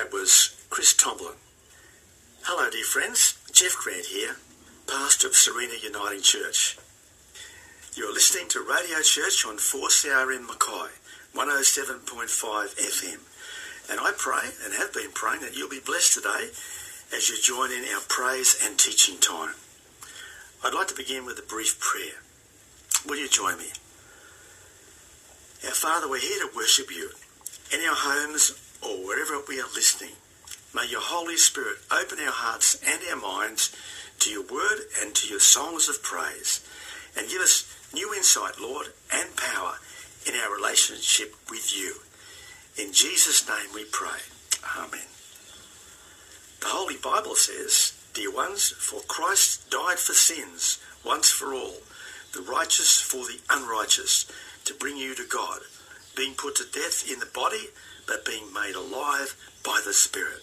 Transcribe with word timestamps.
That 0.00 0.14
was 0.14 0.56
Chris 0.70 0.94
Tomlin. 0.94 1.34
Hello, 2.44 2.70
dear 2.70 2.84
friends. 2.84 3.36
Jeff 3.52 3.76
Grant 3.76 4.06
here, 4.06 4.36
pastor 4.86 5.26
of 5.26 5.34
Sarina 5.34 5.76
Uniting 5.76 6.22
Church. 6.22 6.78
You're 7.94 8.10
listening 8.10 8.48
to 8.48 8.60
Radio 8.60 9.02
Church 9.02 9.44
on 9.44 9.58
4CRM 9.58 10.46
Mackay, 10.46 10.88
107.5 11.36 12.80
FM. 12.80 13.20
And 13.90 14.00
I 14.00 14.12
pray 14.16 14.48
and 14.64 14.72
have 14.72 14.94
been 14.94 15.12
praying 15.12 15.42
that 15.42 15.54
you'll 15.54 15.68
be 15.68 15.84
blessed 15.84 16.14
today 16.14 16.48
as 17.14 17.28
you 17.28 17.36
join 17.38 17.70
in 17.70 17.84
our 17.92 18.00
praise 18.08 18.58
and 18.64 18.78
teaching 18.78 19.18
time. 19.18 19.52
I'd 20.64 20.72
like 20.72 20.88
to 20.88 20.96
begin 20.96 21.26
with 21.26 21.38
a 21.38 21.46
brief 21.46 21.78
prayer. 21.78 22.24
Will 23.06 23.18
you 23.18 23.28
join 23.28 23.58
me? 23.58 23.68
Our 25.62 25.76
Father, 25.76 26.08
we're 26.08 26.20
here 26.20 26.38
to 26.48 26.56
worship 26.56 26.90
you 26.90 27.10
in 27.70 27.80
our 27.80 27.96
homes 27.96 28.56
or 28.82 29.06
wherever 29.06 29.40
we 29.48 29.60
are 29.60 29.68
listening. 29.74 30.14
May 30.74 30.86
your 30.86 31.00
Holy 31.00 31.36
Spirit 31.36 31.78
open 31.90 32.18
our 32.20 32.32
hearts 32.32 32.80
and 32.86 33.00
our 33.10 33.16
minds 33.16 33.74
to 34.20 34.30
your 34.30 34.42
word 34.42 34.80
and 35.00 35.14
to 35.14 35.28
your 35.28 35.40
songs 35.40 35.88
of 35.88 36.02
praise 36.02 36.64
and 37.16 37.28
give 37.28 37.40
us 37.40 37.66
new 37.92 38.14
insight, 38.14 38.60
Lord, 38.60 38.88
and 39.12 39.34
power 39.36 39.74
in 40.26 40.34
our 40.34 40.54
relationship 40.54 41.34
with 41.50 41.76
you. 41.76 41.94
In 42.82 42.92
Jesus' 42.92 43.48
name 43.48 43.74
we 43.74 43.84
pray. 43.84 44.20
Amen. 44.76 45.08
The 46.60 46.66
Holy 46.66 46.96
Bible 46.96 47.34
says, 47.34 47.94
Dear 48.12 48.32
ones, 48.32 48.70
for 48.70 49.00
Christ 49.08 49.70
died 49.70 49.98
for 49.98 50.12
sins 50.12 50.78
once 51.04 51.30
for 51.30 51.54
all, 51.54 51.78
the 52.34 52.42
righteous 52.42 53.00
for 53.00 53.24
the 53.24 53.40
unrighteous, 53.50 54.30
to 54.66 54.74
bring 54.74 54.96
you 54.96 55.14
to 55.14 55.24
God, 55.26 55.60
being 56.16 56.34
put 56.34 56.56
to 56.56 56.64
death 56.70 57.10
in 57.10 57.18
the 57.18 57.26
body, 57.26 57.68
but 58.10 58.24
being 58.24 58.52
made 58.52 58.74
alive 58.74 59.36
by 59.64 59.80
the 59.86 59.92
Spirit. 59.92 60.42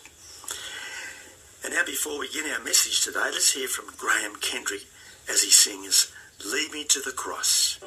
And 1.66 1.74
now, 1.74 1.84
before 1.86 2.18
we 2.18 2.28
begin 2.28 2.50
our 2.50 2.64
message 2.64 3.04
today, 3.04 3.20
let's 3.26 3.52
hear 3.52 3.68
from 3.68 3.94
Graham 3.98 4.38
Kendrick 4.38 4.86
as 5.30 5.44
he 5.44 5.50
sings, 5.50 6.10
Lead 6.50 6.72
Me 6.72 6.86
to 6.86 7.02
the 7.02 7.12
Cross. 7.12 7.80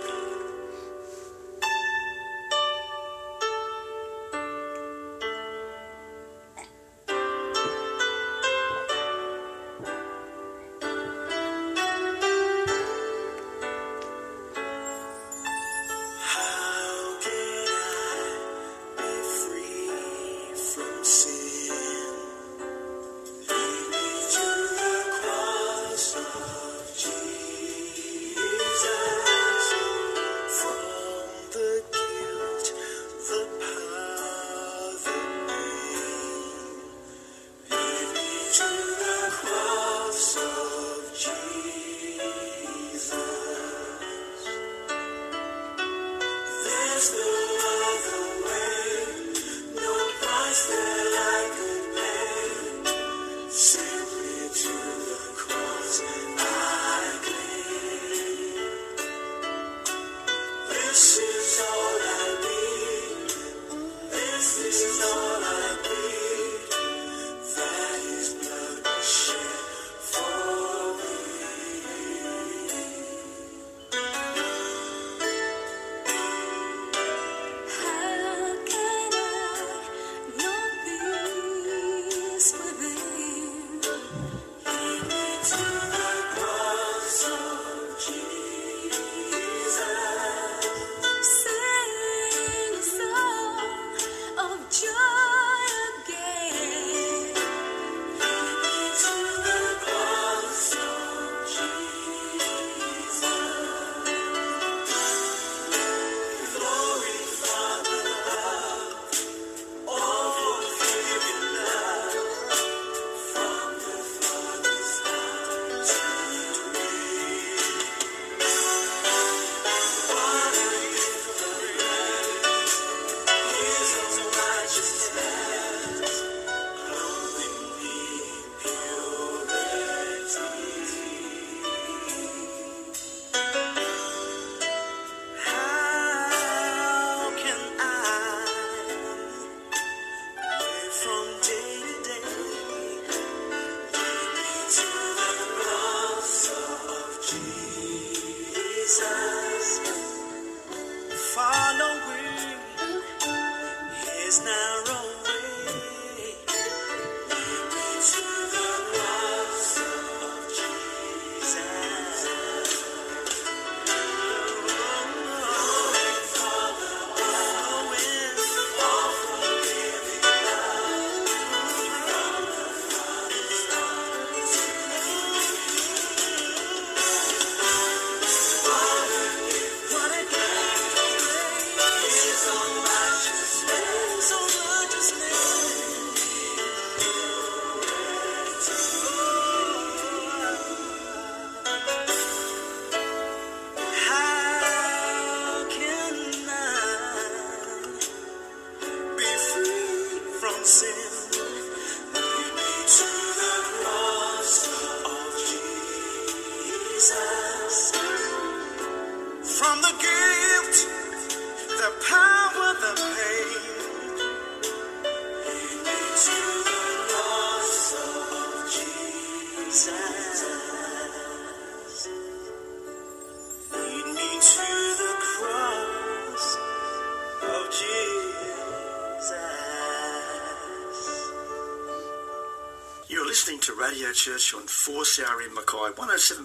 Church 234.21 234.53
on 234.53 234.65
4CRM 234.65 235.55
Mackay 235.55 235.97
107.5 235.97 236.45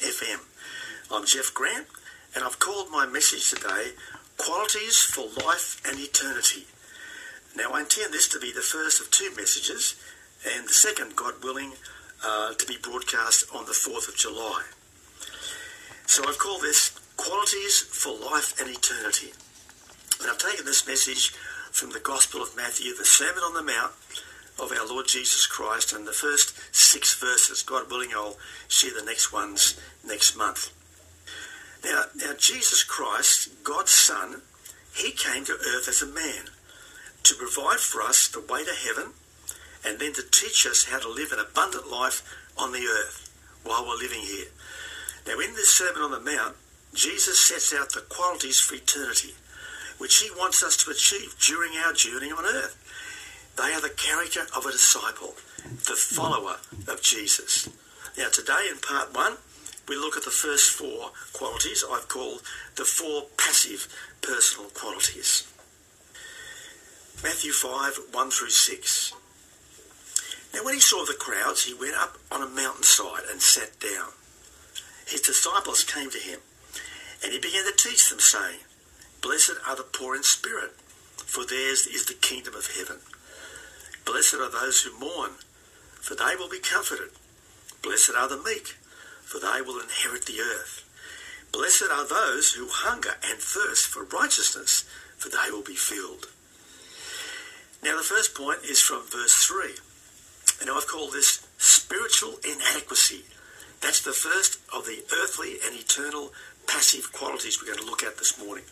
FM. 0.00 0.40
I'm 1.12 1.26
Jeff 1.26 1.52
Grant, 1.52 1.86
and 2.34 2.42
I've 2.42 2.58
called 2.58 2.90
my 2.90 3.04
message 3.04 3.50
today 3.50 3.92
Qualities 4.38 5.00
for 5.00 5.28
Life 5.44 5.82
and 5.86 6.00
Eternity. 6.00 6.64
Now, 7.54 7.72
I 7.74 7.80
intend 7.80 8.14
this 8.14 8.26
to 8.28 8.40
be 8.40 8.52
the 8.52 8.62
first 8.62 9.02
of 9.02 9.10
two 9.10 9.28
messages, 9.36 10.00
and 10.56 10.66
the 10.66 10.72
second, 10.72 11.14
God 11.14 11.34
willing, 11.44 11.72
uh, 12.24 12.54
to 12.54 12.64
be 12.64 12.78
broadcast 12.82 13.54
on 13.54 13.66
the 13.66 13.72
4th 13.72 14.08
of 14.08 14.16
July. 14.16 14.62
So 16.06 16.26
I've 16.26 16.38
called 16.38 16.62
this 16.62 16.98
Qualities 17.18 17.82
for 17.82 18.14
Life 18.16 18.58
and 18.58 18.70
Eternity. 18.70 19.34
And 20.22 20.30
I've 20.30 20.38
taken 20.38 20.64
this 20.64 20.86
message 20.86 21.34
from 21.70 21.90
the 21.90 22.00
Gospel 22.00 22.40
of 22.40 22.56
Matthew, 22.56 22.96
the 22.96 23.04
Sermon 23.04 23.42
on 23.42 23.52
the 23.52 23.62
Mount, 23.62 23.92
of 24.58 24.72
our 24.72 24.86
Lord 24.86 25.06
Jesus 25.08 25.46
Christ 25.46 25.92
and 25.92 26.06
the 26.06 26.12
first 26.12 26.54
six 26.74 27.14
verses. 27.14 27.62
God 27.62 27.90
willing, 27.90 28.10
I'll 28.14 28.36
share 28.68 28.92
the 28.98 29.04
next 29.04 29.32
ones 29.32 29.78
next 30.06 30.36
month. 30.36 30.72
Now, 31.84 32.04
now 32.16 32.32
Jesus 32.38 32.82
Christ, 32.82 33.50
God's 33.62 33.90
Son, 33.90 34.42
he 34.94 35.10
came 35.10 35.44
to 35.44 35.52
earth 35.52 35.88
as 35.88 36.02
a 36.02 36.06
man 36.06 36.50
to 37.24 37.34
provide 37.34 37.80
for 37.80 38.02
us 38.02 38.28
the 38.28 38.40
way 38.40 38.64
to 38.64 38.72
heaven 38.72 39.12
and 39.84 39.98
then 39.98 40.12
to 40.14 40.22
teach 40.30 40.66
us 40.66 40.84
how 40.84 40.98
to 40.98 41.08
live 41.08 41.32
an 41.32 41.40
abundant 41.40 41.90
life 41.90 42.22
on 42.56 42.72
the 42.72 42.86
earth 42.86 43.30
while 43.64 43.84
we're 43.84 43.96
living 43.96 44.20
here. 44.20 44.46
Now, 45.26 45.40
in 45.40 45.54
this 45.54 45.70
Sermon 45.70 46.02
on 46.02 46.10
the 46.10 46.20
Mount, 46.20 46.56
Jesus 46.94 47.40
sets 47.40 47.74
out 47.74 47.92
the 47.92 48.02
qualities 48.02 48.60
for 48.60 48.74
eternity, 48.76 49.34
which 49.98 50.18
he 50.18 50.30
wants 50.30 50.62
us 50.62 50.76
to 50.84 50.90
achieve 50.90 51.34
during 51.40 51.72
our 51.76 51.92
journey 51.92 52.30
on 52.30 52.44
earth. 52.44 52.78
They 53.56 53.72
are 53.72 53.80
the 53.80 53.90
character 53.90 54.46
of 54.56 54.66
a 54.66 54.72
disciple, 54.72 55.34
the 55.64 55.94
follower 55.96 56.56
of 56.88 57.02
Jesus. 57.02 57.68
Now, 58.18 58.28
today 58.28 58.68
in 58.70 58.78
part 58.78 59.14
one, 59.14 59.36
we 59.88 59.96
look 59.96 60.16
at 60.16 60.24
the 60.24 60.30
first 60.30 60.70
four 60.70 61.10
qualities 61.32 61.84
I've 61.88 62.08
called 62.08 62.42
the 62.76 62.84
four 62.84 63.24
passive 63.36 63.86
personal 64.22 64.70
qualities. 64.70 65.46
Matthew 67.22 67.52
5 67.52 68.00
1 68.12 68.30
through 68.30 68.50
6. 68.50 69.12
Now, 70.52 70.64
when 70.64 70.74
he 70.74 70.80
saw 70.80 71.04
the 71.04 71.14
crowds, 71.14 71.64
he 71.64 71.74
went 71.74 71.96
up 71.96 72.18
on 72.30 72.42
a 72.42 72.46
mountainside 72.46 73.24
and 73.30 73.40
sat 73.40 73.78
down. 73.80 74.10
His 75.06 75.20
disciples 75.20 75.84
came 75.84 76.10
to 76.10 76.18
him, 76.18 76.40
and 77.22 77.32
he 77.32 77.38
began 77.38 77.64
to 77.64 77.76
teach 77.76 78.08
them, 78.08 78.20
saying, 78.20 78.60
Blessed 79.20 79.56
are 79.66 79.76
the 79.76 79.82
poor 79.82 80.14
in 80.14 80.22
spirit, 80.22 80.72
for 81.16 81.44
theirs 81.44 81.86
is 81.86 82.06
the 82.06 82.14
kingdom 82.14 82.54
of 82.54 82.76
heaven. 82.76 82.98
Blessed 84.04 84.34
are 84.34 84.50
those 84.50 84.82
who 84.82 84.98
mourn, 84.98 85.32
for 86.00 86.14
they 86.14 86.36
will 86.36 86.48
be 86.48 86.60
comforted. 86.60 87.10
Blessed 87.82 88.12
are 88.16 88.28
the 88.28 88.42
meek, 88.42 88.76
for 89.22 89.38
they 89.38 89.62
will 89.62 89.80
inherit 89.80 90.26
the 90.26 90.40
earth. 90.40 90.84
Blessed 91.52 91.86
are 91.92 92.06
those 92.06 92.52
who 92.52 92.66
hunger 92.68 93.16
and 93.24 93.38
thirst 93.38 93.86
for 93.86 94.04
righteousness, 94.04 94.84
for 95.16 95.28
they 95.28 95.50
will 95.50 95.62
be 95.62 95.76
filled. 95.76 96.26
Now, 97.82 97.96
the 97.96 98.02
first 98.02 98.34
point 98.34 98.60
is 98.64 98.80
from 98.80 99.02
verse 99.06 99.46
3. 99.46 99.74
And 100.60 100.70
I've 100.70 100.86
called 100.86 101.12
this 101.12 101.46
spiritual 101.58 102.38
inadequacy. 102.42 103.24
That's 103.80 104.00
the 104.00 104.12
first 104.12 104.58
of 104.74 104.86
the 104.86 105.04
earthly 105.22 105.58
and 105.64 105.78
eternal 105.78 106.32
passive 106.66 107.12
qualities 107.12 107.60
we're 107.60 107.72
going 107.72 107.84
to 107.84 107.90
look 107.90 108.02
at 108.02 108.16
this 108.16 108.38
morning. 108.38 108.64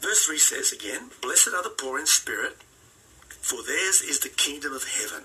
Verse 0.00 0.24
3 0.26 0.38
says 0.38 0.72
again, 0.72 1.10
Blessed 1.20 1.50
are 1.54 1.62
the 1.62 1.70
poor 1.70 1.98
in 1.98 2.06
spirit, 2.06 2.56
for 3.44 3.62
theirs 3.62 4.00
is 4.00 4.20
the 4.20 4.30
kingdom 4.30 4.72
of 4.72 4.88
heaven. 4.88 5.24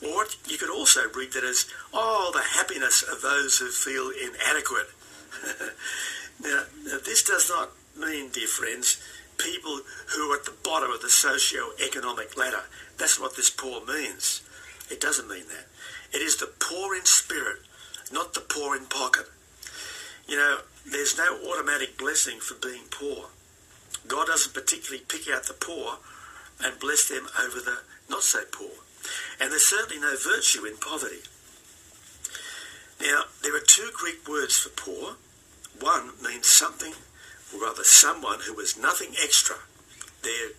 Or 0.00 0.24
you 0.48 0.56
could 0.56 0.70
also 0.70 1.02
read 1.14 1.32
that 1.34 1.44
as, 1.44 1.66
oh, 1.92 2.30
the 2.32 2.56
happiness 2.58 3.02
of 3.02 3.20
those 3.20 3.58
who 3.58 3.68
feel 3.68 4.08
inadequate. 4.08 4.88
now, 6.42 6.62
now, 6.86 6.96
this 7.04 7.22
does 7.22 7.50
not 7.50 7.72
mean, 7.94 8.30
dear 8.30 8.46
friends, 8.46 8.96
people 9.36 9.80
who 10.16 10.32
are 10.32 10.36
at 10.36 10.46
the 10.46 10.54
bottom 10.64 10.90
of 10.90 11.02
the 11.02 11.10
socio-economic 11.10 12.38
ladder. 12.38 12.62
That's 12.96 13.20
what 13.20 13.36
this 13.36 13.50
poor 13.50 13.84
means. 13.84 14.40
It 14.90 14.98
doesn't 14.98 15.28
mean 15.28 15.44
that. 15.48 15.66
It 16.16 16.22
is 16.22 16.38
the 16.38 16.50
poor 16.58 16.94
in 16.94 17.04
spirit, 17.04 17.58
not 18.10 18.32
the 18.32 18.40
poor 18.40 18.76
in 18.76 18.86
pocket. 18.86 19.26
You 20.26 20.38
know, 20.38 20.60
there's 20.86 21.18
no 21.18 21.38
automatic 21.52 21.98
blessing 21.98 22.40
for 22.40 22.54
being 22.54 22.84
poor. 22.90 23.26
God 24.06 24.28
doesn't 24.28 24.54
particularly 24.54 25.04
pick 25.06 25.28
out 25.28 25.44
the 25.44 25.52
poor 25.52 25.98
and 26.64 26.78
bless 26.78 27.08
them 27.08 27.28
over 27.40 27.60
the 27.60 27.78
not 28.08 28.22
so 28.22 28.40
poor. 28.50 28.70
And 29.40 29.50
there's 29.50 29.66
certainly 29.66 30.00
no 30.00 30.14
virtue 30.16 30.64
in 30.64 30.76
poverty. 30.76 31.22
Now, 33.00 33.24
there 33.42 33.54
are 33.56 33.60
two 33.60 33.90
Greek 33.94 34.26
words 34.28 34.58
for 34.58 34.70
poor. 34.70 35.16
One 35.78 36.12
means 36.22 36.46
something, 36.46 36.94
or 37.54 37.62
rather 37.62 37.84
someone 37.84 38.40
who 38.40 38.58
has 38.58 38.76
nothing 38.76 39.14
extra. 39.22 39.56
They're, 40.22 40.50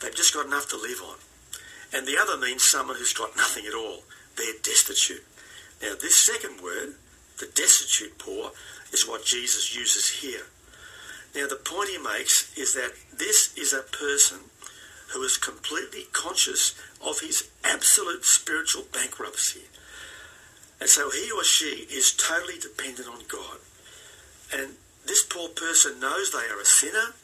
they've 0.00 0.14
just 0.14 0.34
got 0.34 0.46
enough 0.46 0.68
to 0.70 0.76
live 0.76 1.00
on. 1.02 1.16
And 1.94 2.06
the 2.06 2.18
other 2.18 2.36
means 2.36 2.62
someone 2.62 2.96
who's 2.96 3.14
got 3.14 3.36
nothing 3.36 3.64
at 3.66 3.74
all. 3.74 4.02
They're 4.36 4.60
destitute. 4.62 5.24
Now, 5.80 5.94
this 6.00 6.16
second 6.16 6.60
word, 6.62 6.96
the 7.38 7.46
destitute 7.46 8.18
poor, 8.18 8.50
is 8.92 9.08
what 9.08 9.24
Jesus 9.24 9.74
uses 9.74 10.20
here. 10.20 10.46
Now, 11.34 11.46
the 11.46 11.56
point 11.56 11.90
he 11.90 11.98
makes 11.98 12.56
is 12.56 12.74
that 12.74 12.92
this 13.16 13.56
is 13.56 13.72
a 13.72 13.82
person 13.82 14.38
who 15.12 15.22
is 15.22 15.36
completely 15.36 16.04
conscious 16.12 16.74
of 17.04 17.20
his 17.20 17.48
absolute 17.64 18.24
spiritual 18.24 18.84
bankruptcy. 18.92 19.62
And 20.80 20.88
so 20.88 21.10
he 21.10 21.30
or 21.30 21.44
she 21.44 21.86
is 21.90 22.12
totally 22.12 22.58
dependent 22.58 23.08
on 23.08 23.20
God. 23.28 23.58
And 24.52 24.74
this 25.06 25.24
poor 25.24 25.48
person 25.48 26.00
knows 26.00 26.30
they 26.30 26.48
are 26.52 26.60
a 26.60 26.64
sinner, 26.64 27.14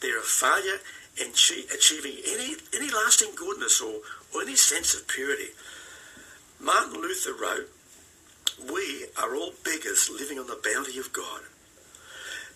they're 0.00 0.18
a 0.18 0.22
failure 0.22 0.80
in 1.20 1.30
achieving 1.30 2.16
any, 2.26 2.56
any 2.74 2.90
lasting 2.90 3.30
goodness 3.36 3.80
or, 3.80 4.00
or 4.34 4.42
any 4.42 4.56
sense 4.56 4.94
of 4.94 5.08
purity. 5.08 5.50
Martin 6.60 7.00
Luther 7.00 7.32
wrote, 7.32 7.70
We 8.70 9.06
are 9.16 9.34
all 9.34 9.52
beggars 9.64 10.10
living 10.10 10.38
on 10.38 10.46
the 10.46 10.60
bounty 10.62 10.98
of 10.98 11.12
God. 11.12 11.42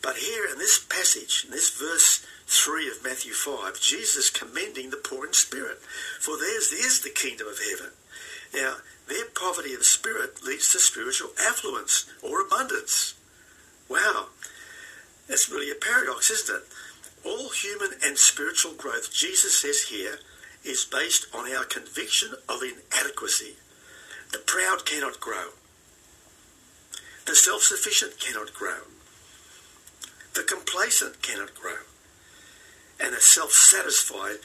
But 0.03 0.17
here 0.17 0.47
in 0.51 0.59
this 0.59 0.79
passage, 0.79 1.45
in 1.45 1.51
this 1.51 1.71
verse 1.71 2.25
3 2.51 2.91
of 2.91 3.05
Matthew 3.05 3.33
5, 3.33 3.81
Jesus 3.81 4.29
commending 4.29 4.91
the 4.91 4.97
poor 4.97 5.25
in 5.25 5.33
spirit, 5.33 5.79
for 6.19 6.37
theirs 6.37 6.73
is 6.73 7.01
the 7.01 7.09
kingdom 7.09 7.47
of 7.47 7.61
heaven. 7.61 7.93
Now, 8.53 8.79
their 9.07 9.27
poverty 9.27 9.73
of 9.73 9.85
spirit 9.85 10.43
leads 10.45 10.73
to 10.73 10.81
spiritual 10.81 11.31
affluence 11.41 12.11
or 12.21 12.41
abundance. 12.41 13.15
Wow, 13.89 14.31
that's 15.29 15.49
really 15.49 15.71
a 15.71 15.77
paradox, 15.77 16.29
isn't 16.29 16.57
it? 16.57 16.63
All 17.25 17.51
human 17.51 17.91
and 18.05 18.19
spiritual 18.19 18.73
growth, 18.73 19.15
Jesus 19.15 19.57
says 19.57 19.83
here, 19.83 20.19
is 20.65 20.85
based 20.85 21.27
on 21.33 21.53
our 21.53 21.65
conviction 21.65 22.31
of 22.49 22.65
inadequacy. 22.65 23.55
The 24.33 24.39
proud 24.39 24.85
cannot 24.85 25.21
grow. 25.21 25.51
The 27.27 27.37
self-sufficient 27.37 28.19
cannot 28.19 28.53
grow. 28.55 28.91
The 30.35 30.43
complacent 30.43 31.23
cannot 31.23 31.55
grow. 31.55 31.87
And 33.03 33.15
the 33.15 33.21
self-satisfied, 33.21 34.37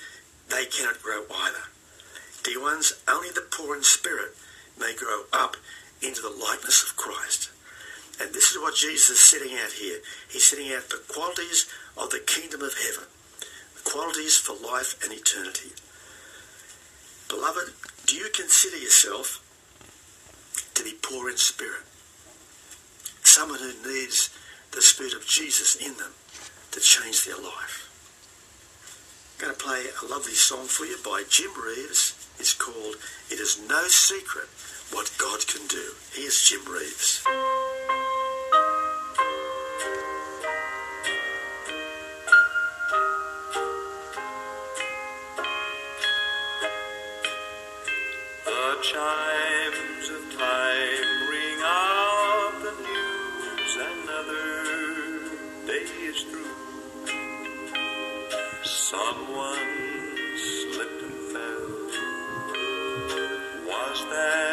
they 0.50 0.66
cannot 0.66 1.02
grow 1.02 1.24
either. 1.34 1.66
Dear 2.44 2.62
ones, 2.62 2.94
only 3.08 3.30
the 3.30 3.46
poor 3.52 3.76
in 3.76 3.84
spirit 3.84 4.36
may 4.80 4.94
grow 4.96 5.24
up 5.34 5.58
into 6.02 6.22
the 6.22 6.30
likeness 6.30 6.84
of 6.84 6.96
Christ. 6.96 7.50
And 8.22 8.34
this 8.34 8.52
is 8.52 8.58
what 8.60 8.76
Jesus 8.76 9.10
is 9.10 9.20
setting 9.20 9.58
out 9.58 9.74
here. 9.74 10.00
He's 10.30 10.46
setting 10.46 10.72
out 10.72 10.90
the 10.90 11.02
qualities 11.12 11.68
of 11.98 12.12
the 12.12 12.24
kingdom 12.26 12.62
of 12.62 12.74
heaven, 12.78 13.10
the 13.76 13.90
qualities 13.90 14.38
for 14.38 14.54
life 14.54 15.04
and 15.04 15.12
eternity. 15.12 15.72
Beloved, 17.28 17.74
do 18.06 18.16
you 18.16 18.30
consider 18.34 18.78
yourself 18.78 19.42
to 20.76 20.84
be 20.84 20.94
poor 21.02 21.30
in 21.30 21.38
spirit? 21.38 21.84
Someone 23.24 23.60
who 23.60 23.74
needs 23.92 24.30
the 24.72 24.82
Spirit 24.82 25.14
of 25.14 25.26
Jesus 25.26 25.76
in 25.76 25.98
them 25.98 26.12
to 26.72 26.80
change 26.80 27.26
their 27.26 27.38
life. 27.38 27.85
I'm 29.38 29.48
going 29.48 29.58
to 29.58 29.64
play 29.64 29.84
a 30.02 30.06
lovely 30.06 30.34
song 30.34 30.66
for 30.68 30.86
you 30.86 30.96
by 31.04 31.24
Jim 31.30 31.52
Reeves. 31.62 32.16
It's 32.40 32.54
called 32.54 32.96
It 33.30 33.38
Is 33.40 33.60
No 33.68 33.84
Secret 33.88 34.48
What 34.94 35.12
God 35.18 35.46
Can 35.46 35.68
Do. 35.68 35.92
Here's 36.14 36.42
Jim 36.42 36.62
Reeves. 36.72 37.22
The 48.46 48.78
chimes 48.82 49.55
Someone 64.08 64.45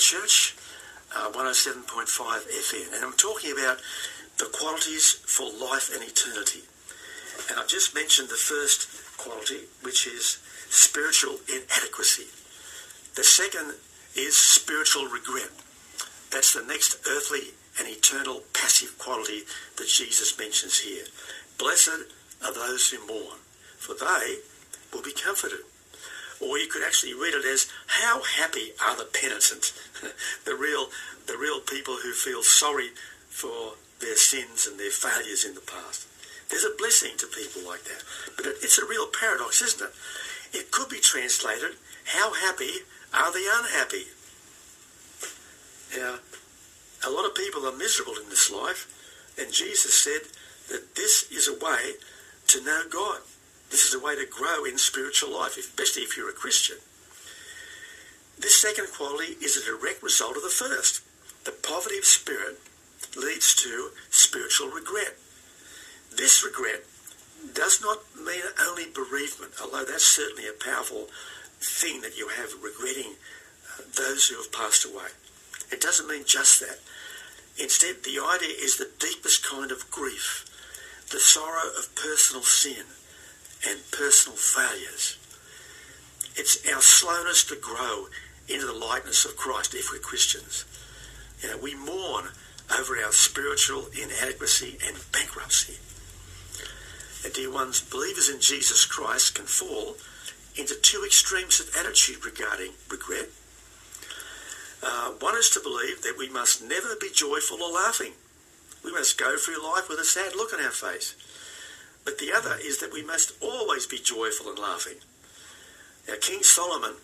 Church, 0.00 0.56
uh, 1.14 1.30
107.5 1.30 1.84
FM. 2.48 2.94
And 2.96 3.04
I'm 3.04 3.12
talking 3.12 3.52
about 3.52 3.78
the 4.38 4.46
qualities 4.46 5.12
for 5.26 5.44
life 5.44 5.92
and 5.92 6.02
eternity. 6.02 6.64
And 7.50 7.60
I've 7.60 7.68
just 7.68 7.94
mentioned 7.94 8.30
the 8.30 8.40
first 8.40 8.88
quality, 9.18 9.68
which 9.82 10.06
is 10.06 10.38
spiritual 10.70 11.36
inadequacy. 11.48 12.26
The 13.14 13.24
second 13.24 13.74
is 14.16 14.36
spiritual 14.36 15.04
regret. 15.04 15.50
That's 16.32 16.54
the 16.54 16.64
next 16.64 16.96
earthly 17.06 17.52
and 17.78 17.86
eternal 17.86 18.42
passive 18.54 18.96
quality 18.98 19.42
that 19.76 19.88
Jesus 19.88 20.38
mentions 20.38 20.78
here. 20.78 21.04
Blessed 21.58 22.08
are 22.42 22.54
those 22.54 22.88
who 22.88 23.06
mourn, 23.06 23.38
for 23.76 23.94
they 23.94 24.38
will 24.92 25.02
be 25.02 25.12
comforted. 25.12 25.60
Or 26.40 26.58
you 26.58 26.66
could 26.68 26.82
actually 26.82 27.14
read 27.14 27.34
it 27.34 27.44
as, 27.44 27.68
how 27.86 28.22
happy 28.22 28.72
are 28.82 28.96
the 28.96 29.04
penitent, 29.04 29.72
the 30.44 30.54
real, 30.54 30.88
the 31.26 31.36
real 31.36 31.60
people 31.60 31.96
who 31.96 32.12
feel 32.12 32.42
sorry 32.42 32.90
for 33.28 33.74
their 34.00 34.16
sins 34.16 34.66
and 34.66 34.80
their 34.80 34.90
failures 34.90 35.44
in 35.44 35.54
the 35.54 35.60
past. 35.60 36.06
There's 36.48 36.64
a 36.64 36.76
blessing 36.76 37.16
to 37.18 37.26
people 37.26 37.62
like 37.68 37.84
that. 37.84 38.02
But 38.36 38.46
it, 38.46 38.56
it's 38.62 38.78
a 38.78 38.86
real 38.86 39.06
paradox, 39.06 39.60
isn't 39.62 39.86
it? 39.86 39.94
It 40.52 40.70
could 40.70 40.88
be 40.88 40.98
translated, 40.98 41.76
how 42.04 42.32
happy 42.32 42.82
are 43.14 43.32
the 43.32 43.44
unhappy? 43.52 44.06
Now, 45.96 46.18
a 47.06 47.10
lot 47.10 47.26
of 47.26 47.34
people 47.34 47.66
are 47.66 47.76
miserable 47.76 48.14
in 48.22 48.28
this 48.28 48.50
life, 48.50 48.88
and 49.38 49.52
Jesus 49.52 49.94
said 49.94 50.22
that 50.68 50.94
this 50.96 51.30
is 51.30 51.48
a 51.48 51.54
way 51.54 51.94
to 52.48 52.64
know 52.64 52.82
God. 52.90 53.20
This 53.70 53.86
is 53.86 53.94
a 53.94 54.04
way 54.04 54.16
to 54.16 54.26
grow 54.26 54.64
in 54.64 54.78
spiritual 54.78 55.32
life, 55.32 55.56
especially 55.56 56.02
if 56.02 56.16
you're 56.16 56.28
a 56.28 56.32
Christian. 56.32 56.76
This 58.38 58.60
second 58.60 58.88
quality 58.96 59.36
is 59.42 59.56
a 59.56 59.64
direct 59.64 60.02
result 60.02 60.36
of 60.36 60.42
the 60.42 60.48
first. 60.48 61.02
The 61.44 61.52
poverty 61.52 61.98
of 61.98 62.04
spirit 62.04 62.58
leads 63.16 63.54
to 63.56 63.90
spiritual 64.10 64.68
regret. 64.68 65.16
This 66.16 66.44
regret 66.44 66.84
does 67.54 67.80
not 67.80 67.98
mean 68.16 68.42
only 68.60 68.86
bereavement, 68.92 69.52
although 69.62 69.84
that's 69.84 70.06
certainly 70.06 70.48
a 70.48 70.52
powerful 70.52 71.08
thing 71.60 72.00
that 72.00 72.16
you 72.16 72.28
have 72.28 72.62
regretting 72.62 73.14
uh, 73.78 73.82
those 73.96 74.28
who 74.28 74.36
have 74.36 74.52
passed 74.52 74.84
away. 74.84 75.14
It 75.70 75.80
doesn't 75.80 76.08
mean 76.08 76.24
just 76.26 76.60
that. 76.60 76.78
Instead, 77.58 78.02
the 78.02 78.18
idea 78.18 78.54
is 78.58 78.76
the 78.76 78.90
deepest 78.98 79.46
kind 79.46 79.70
of 79.70 79.90
grief, 79.90 80.44
the 81.10 81.20
sorrow 81.20 81.68
of 81.78 81.94
personal 81.94 82.42
sin 82.42 82.84
and 83.66 83.78
personal 83.90 84.36
failures. 84.36 85.18
It's 86.36 86.66
our 86.72 86.80
slowness 86.80 87.44
to 87.44 87.56
grow 87.56 88.06
into 88.48 88.66
the 88.66 88.72
likeness 88.72 89.24
of 89.24 89.36
Christ 89.36 89.74
if 89.74 89.90
we're 89.92 89.98
Christians. 89.98 90.64
You 91.42 91.50
know, 91.50 91.58
we 91.58 91.74
mourn 91.74 92.28
over 92.78 92.96
our 92.96 93.12
spiritual 93.12 93.86
inadequacy 93.92 94.78
and 94.86 94.96
bankruptcy. 95.12 95.78
And 97.24 97.34
dear 97.34 97.52
ones, 97.52 97.80
believers 97.80 98.28
in 98.28 98.40
Jesus 98.40 98.84
Christ 98.84 99.34
can 99.34 99.46
fall 99.46 99.96
into 100.56 100.74
two 100.74 101.02
extremes 101.04 101.60
of 101.60 101.74
attitude 101.76 102.24
regarding 102.24 102.72
regret. 102.90 103.28
Uh, 104.82 105.12
one 105.20 105.36
is 105.36 105.50
to 105.50 105.60
believe 105.60 106.02
that 106.02 106.16
we 106.16 106.28
must 106.28 106.62
never 106.62 106.96
be 106.98 107.10
joyful 107.12 107.62
or 107.62 107.72
laughing. 107.72 108.12
We 108.82 108.92
must 108.92 109.18
go 109.18 109.36
through 109.36 109.62
life 109.62 109.88
with 109.88 109.98
a 109.98 110.04
sad 110.04 110.34
look 110.34 110.54
on 110.54 110.64
our 110.64 110.70
face. 110.70 111.14
But 112.04 112.18
the 112.18 112.32
other 112.32 112.56
is 112.60 112.78
that 112.78 112.92
we 112.92 113.04
must 113.04 113.32
always 113.42 113.86
be 113.86 113.98
joyful 113.98 114.48
and 114.48 114.58
laughing. 114.58 114.96
Now, 116.08 116.14
King 116.20 116.42
Solomon, 116.42 116.94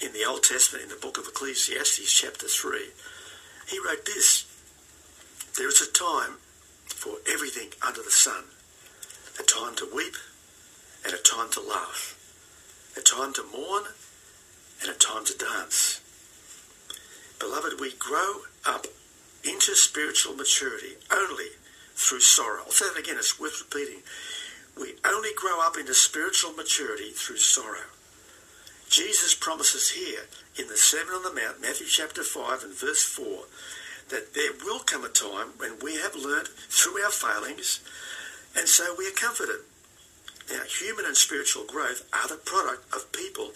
in 0.00 0.12
the 0.12 0.24
Old 0.24 0.42
Testament, 0.42 0.84
in 0.84 0.90
the 0.90 0.96
book 0.96 1.18
of 1.18 1.26
Ecclesiastes, 1.26 2.12
chapter 2.12 2.46
3, 2.46 2.90
he 3.68 3.78
wrote 3.78 4.04
this 4.04 4.44
There 5.56 5.68
is 5.68 5.80
a 5.80 5.90
time 5.92 6.38
for 6.86 7.16
everything 7.30 7.70
under 7.86 8.02
the 8.02 8.10
sun 8.10 8.44
a 9.38 9.42
time 9.42 9.74
to 9.74 9.88
weep 9.92 10.14
and 11.04 11.12
a 11.12 11.18
time 11.18 11.50
to 11.50 11.60
laugh, 11.60 12.16
a 12.96 13.00
time 13.00 13.32
to 13.32 13.42
mourn 13.42 13.84
and 14.80 14.90
a 14.90 14.94
time 14.94 15.24
to 15.24 15.36
dance. 15.36 16.00
Beloved, 17.40 17.80
we 17.80 17.92
grow 17.98 18.42
up 18.64 18.86
into 19.42 19.74
spiritual 19.74 20.34
maturity 20.34 20.94
only 21.12 21.48
through 21.94 22.20
sorrow. 22.20 22.62
I'll 22.64 22.72
say 22.72 22.86
that 22.86 22.98
again, 22.98 23.16
it's 23.18 23.38
worth 23.40 23.60
repeating. 23.60 24.02
We 24.78 24.94
only 25.06 25.30
grow 25.36 25.60
up 25.60 25.76
into 25.76 25.94
spiritual 25.94 26.52
maturity 26.52 27.10
through 27.10 27.38
sorrow. 27.38 27.88
Jesus 28.88 29.34
promises 29.34 29.90
here 29.90 30.26
in 30.56 30.68
the 30.68 30.76
Sermon 30.76 31.14
on 31.14 31.22
the 31.22 31.32
Mount, 31.32 31.60
Matthew 31.60 31.86
chapter 31.86 32.22
5 32.22 32.62
and 32.64 32.74
verse 32.74 33.02
4, 33.02 33.44
that 34.10 34.34
there 34.34 34.52
will 34.64 34.80
come 34.80 35.04
a 35.04 35.08
time 35.08 35.54
when 35.56 35.78
we 35.82 35.96
have 35.96 36.14
learnt 36.14 36.48
through 36.68 37.02
our 37.02 37.10
failings, 37.10 37.80
and 38.56 38.68
so 38.68 38.94
we 38.96 39.08
are 39.08 39.12
comforted. 39.12 39.60
Now, 40.50 40.62
human 40.64 41.06
and 41.06 41.16
spiritual 41.16 41.64
growth 41.64 42.06
are 42.12 42.28
the 42.28 42.36
product 42.36 42.94
of 42.94 43.10
people 43.12 43.52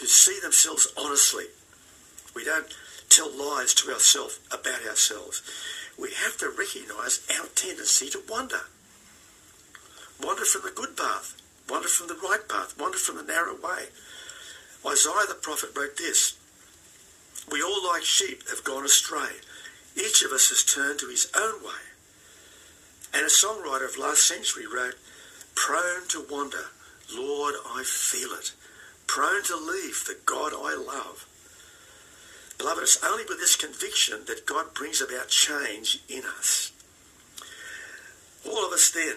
who 0.00 0.06
see 0.06 0.40
themselves 0.40 0.88
honestly. 0.96 1.46
We 2.34 2.44
don't 2.44 2.72
tell 3.10 3.30
lies 3.30 3.74
to 3.74 3.92
ourselves 3.92 4.40
about 4.50 4.86
ourselves. 4.88 5.42
We 6.00 6.08
have 6.24 6.38
to 6.38 6.48
recognise 6.48 7.20
our 7.38 7.46
tendency 7.54 8.08
to 8.10 8.22
wander. 8.26 8.62
Wander 10.22 10.46
from 10.46 10.62
the 10.62 10.70
good 10.74 10.96
path, 10.96 11.36
wander 11.68 11.88
from 11.88 12.08
the 12.08 12.14
right 12.14 12.48
path, 12.48 12.74
wander 12.78 12.96
from 12.96 13.16
the 13.16 13.22
narrow 13.22 13.54
way. 13.54 13.88
Isaiah 14.86 15.28
the 15.28 15.34
prophet 15.34 15.70
wrote 15.76 15.98
this 15.98 16.38
We 17.52 17.62
all, 17.62 17.86
like 17.86 18.04
sheep, 18.04 18.48
have 18.48 18.64
gone 18.64 18.86
astray. 18.86 19.40
Each 19.94 20.22
of 20.22 20.32
us 20.32 20.48
has 20.48 20.64
turned 20.64 21.00
to 21.00 21.08
his 21.08 21.30
own 21.36 21.62
way. 21.62 21.84
And 23.12 23.26
a 23.26 23.28
songwriter 23.28 23.86
of 23.86 23.98
last 23.98 24.26
century 24.26 24.66
wrote, 24.66 24.94
Prone 25.54 26.08
to 26.08 26.24
wander, 26.30 26.70
Lord, 27.14 27.54
I 27.66 27.82
feel 27.84 28.30
it. 28.32 28.52
Prone 29.06 29.42
to 29.44 29.56
leave 29.56 30.04
the 30.06 30.16
God 30.24 30.52
I 30.54 30.76
love. 30.76 31.26
Beloved, 32.60 32.82
it's 32.82 33.02
only 33.02 33.24
with 33.26 33.38
this 33.38 33.56
conviction 33.56 34.20
that 34.26 34.44
God 34.44 34.74
brings 34.74 35.00
about 35.00 35.28
change 35.28 36.00
in 36.10 36.24
us. 36.38 36.72
All 38.46 38.66
of 38.66 38.72
us 38.74 38.90
then, 38.90 39.16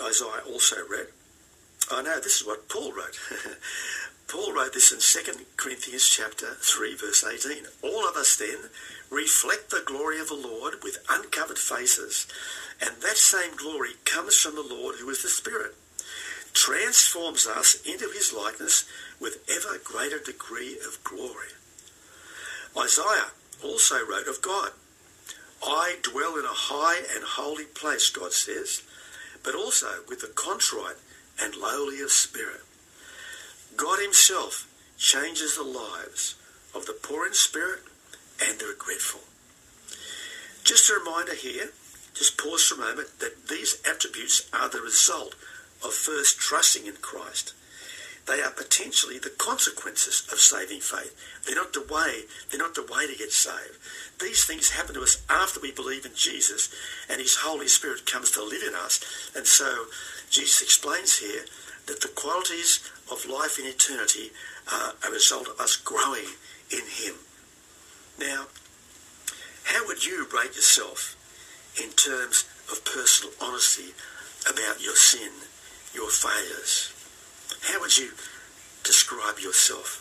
Isaiah 0.00 0.46
also 0.46 0.76
wrote, 0.88 1.10
I 1.90 2.02
know 2.02 2.20
this 2.20 2.40
is 2.40 2.46
what 2.46 2.68
Paul 2.68 2.92
wrote. 2.92 3.18
Paul 4.28 4.52
wrote 4.52 4.74
this 4.74 4.92
in 4.92 5.00
2 5.00 5.44
Corinthians 5.56 6.06
chapter 6.06 6.54
3 6.54 6.94
verse 6.94 7.24
18. 7.24 7.64
All 7.82 8.08
of 8.08 8.14
us 8.14 8.36
then 8.36 8.70
reflect 9.10 9.70
the 9.70 9.82
glory 9.84 10.20
of 10.20 10.28
the 10.28 10.34
Lord 10.36 10.74
with 10.84 11.04
uncovered 11.10 11.58
faces, 11.58 12.28
and 12.80 13.02
that 13.02 13.16
same 13.16 13.56
glory 13.56 13.94
comes 14.04 14.36
from 14.36 14.54
the 14.54 14.62
Lord 14.62 14.96
who 15.00 15.10
is 15.10 15.22
the 15.24 15.28
Spirit, 15.28 15.74
transforms 16.52 17.44
us 17.44 17.82
into 17.84 18.08
his 18.14 18.32
likeness 18.32 18.84
with 19.18 19.44
ever 19.50 19.80
greater 19.82 20.20
degree 20.20 20.78
of 20.86 21.02
glory. 21.02 21.57
Isaiah 22.78 23.32
also 23.62 23.96
wrote 24.06 24.28
of 24.28 24.40
God, 24.40 24.70
I 25.62 25.96
dwell 26.02 26.38
in 26.38 26.44
a 26.44 26.48
high 26.48 27.02
and 27.14 27.24
holy 27.24 27.64
place, 27.64 28.10
God 28.10 28.32
says, 28.32 28.82
but 29.42 29.54
also 29.54 30.04
with 30.08 30.20
the 30.20 30.28
contrite 30.28 30.96
and 31.40 31.56
lowly 31.56 32.00
of 32.00 32.12
spirit. 32.12 32.62
God 33.76 34.00
himself 34.00 34.68
changes 34.96 35.56
the 35.56 35.62
lives 35.64 36.34
of 36.74 36.86
the 36.86 36.92
poor 36.92 37.26
in 37.26 37.34
spirit 37.34 37.80
and 38.46 38.58
the 38.58 38.66
regretful. 38.66 39.20
Just 40.64 40.90
a 40.90 40.94
reminder 40.94 41.34
here, 41.34 41.70
just 42.14 42.38
pause 42.38 42.64
for 42.64 42.74
a 42.74 42.78
moment, 42.78 43.18
that 43.20 43.48
these 43.48 43.80
attributes 43.88 44.48
are 44.52 44.68
the 44.68 44.80
result 44.80 45.34
of 45.84 45.94
first 45.94 46.38
trusting 46.38 46.86
in 46.86 46.96
Christ. 47.00 47.54
They 48.28 48.42
are 48.42 48.50
potentially 48.50 49.18
the 49.18 49.30
consequences 49.30 50.28
of 50.30 50.38
saving 50.38 50.80
faith. 50.80 51.16
They're 51.46 51.56
not 51.56 51.72
the 51.72 51.80
way, 51.80 52.24
they're 52.50 52.60
not 52.60 52.74
the 52.74 52.82
way 52.82 53.06
to 53.06 53.16
get 53.16 53.32
saved. 53.32 53.78
These 54.20 54.44
things 54.44 54.70
happen 54.70 54.94
to 54.96 55.02
us 55.02 55.22
after 55.30 55.60
we 55.60 55.72
believe 55.72 56.04
in 56.04 56.12
Jesus 56.14 56.68
and 57.08 57.20
his 57.20 57.36
Holy 57.36 57.68
Spirit 57.68 58.04
comes 58.04 58.30
to 58.32 58.44
live 58.44 58.62
in 58.62 58.74
us. 58.74 59.00
And 59.34 59.46
so 59.46 59.86
Jesus 60.28 60.60
explains 60.60 61.18
here 61.18 61.46
that 61.86 62.02
the 62.02 62.08
qualities 62.08 62.80
of 63.10 63.24
life 63.24 63.58
in 63.58 63.64
eternity 63.64 64.30
are 64.70 64.92
a 65.08 65.10
result 65.10 65.48
of 65.48 65.58
us 65.58 65.76
growing 65.76 66.28
in 66.70 66.84
him. 66.84 67.14
Now, 68.20 68.44
how 69.64 69.86
would 69.86 70.04
you 70.04 70.26
rate 70.34 70.54
yourself 70.54 71.16
in 71.82 71.90
terms 71.92 72.44
of 72.70 72.84
personal 72.84 73.32
honesty 73.40 73.94
about 74.44 74.82
your 74.82 74.96
sin, 74.96 75.32
your 75.94 76.10
failures? 76.10 76.92
How 77.62 77.80
would 77.80 77.96
you 77.96 78.10
describe 78.88 79.38
yourself? 79.38 80.00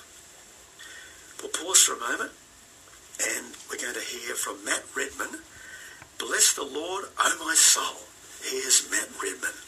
We'll 1.42 1.52
pause 1.52 1.84
for 1.84 1.96
a 1.96 2.00
moment 2.00 2.32
and 3.20 3.54
we're 3.70 3.84
going 3.84 3.94
to 3.94 4.00
hear 4.00 4.34
from 4.34 4.64
Matt 4.64 4.86
Redman. 4.96 5.42
Bless 6.18 6.54
the 6.54 6.64
Lord, 6.64 7.04
O 7.20 7.38
my 7.44 7.54
soul. 7.54 8.08
Here's 8.42 8.90
Matt 8.90 9.10
Redman. 9.22 9.67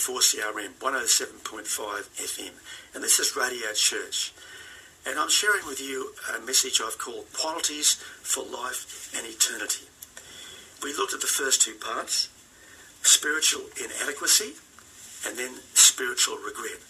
4CRM 0.00 0.72
107.5 0.80 2.08
FM, 2.16 2.52
and 2.94 3.04
this 3.04 3.20
is 3.20 3.36
Radio 3.36 3.70
Church. 3.74 4.32
And 5.06 5.18
I'm 5.18 5.28
sharing 5.28 5.66
with 5.66 5.78
you 5.78 6.14
a 6.34 6.40
message 6.40 6.80
I've 6.80 6.96
called 6.96 7.30
Qualities 7.34 7.96
for 8.22 8.42
Life 8.42 9.12
and 9.14 9.26
Eternity. 9.26 9.84
We 10.82 10.94
looked 10.94 11.12
at 11.12 11.20
the 11.20 11.26
first 11.26 11.60
two 11.60 11.74
parts 11.74 12.30
spiritual 13.02 13.60
inadequacy 13.76 14.54
and 15.28 15.36
then 15.36 15.60
spiritual 15.74 16.38
regret. 16.38 16.80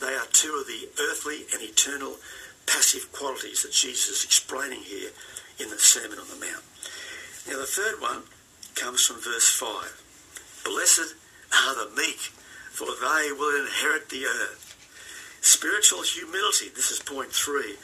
They 0.00 0.14
are 0.14 0.26
two 0.32 0.58
of 0.58 0.66
the 0.66 0.88
earthly 1.00 1.46
and 1.54 1.62
eternal 1.62 2.16
passive 2.66 3.12
qualities 3.12 3.62
that 3.62 3.70
Jesus 3.70 4.18
is 4.18 4.24
explaining 4.24 4.82
here 4.82 5.10
in 5.60 5.70
the 5.70 5.78
Sermon 5.78 6.18
on 6.18 6.26
the 6.26 6.44
Mount. 6.44 6.64
Now, 7.46 7.58
the 7.58 7.70
third 7.70 8.00
one 8.00 8.22
comes 8.74 9.06
from 9.06 9.22
verse 9.22 9.48
5. 9.48 10.64
Blessed 10.64 11.14
are 11.54 11.74
the 11.74 11.94
meek, 11.96 12.32
for 12.70 12.86
they 12.86 13.32
will 13.32 13.60
inherit 13.60 14.08
the 14.08 14.24
earth. 14.24 14.68
Spiritual 15.40 16.02
humility, 16.02 16.68
this 16.74 16.90
is 16.90 17.00
point 17.00 17.32
three, 17.32 17.76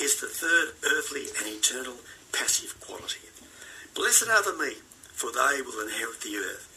is 0.00 0.20
the 0.20 0.26
third 0.26 0.74
earthly 0.96 1.26
and 1.38 1.46
eternal 1.46 1.96
passive 2.32 2.80
quality. 2.80 3.20
Blessed 3.94 4.28
are 4.28 4.42
the 4.42 4.56
meek, 4.58 4.82
for 5.12 5.30
they 5.30 5.60
will 5.62 5.86
inherit 5.86 6.20
the 6.22 6.36
earth. 6.36 6.68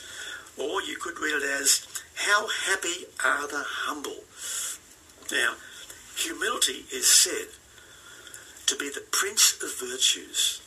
Or 0.57 0.81
you 0.81 0.97
could 0.97 1.19
read 1.19 1.35
it 1.35 1.43
as, 1.43 1.87
How 2.15 2.47
happy 2.47 3.07
are 3.23 3.47
the 3.47 3.63
humble. 3.65 4.23
Now, 5.31 5.53
humility 6.17 6.85
is 6.93 7.07
said 7.07 7.47
to 8.67 8.75
be 8.75 8.89
the 8.89 9.03
prince 9.11 9.53
of 9.63 9.79
virtues. 9.79 10.61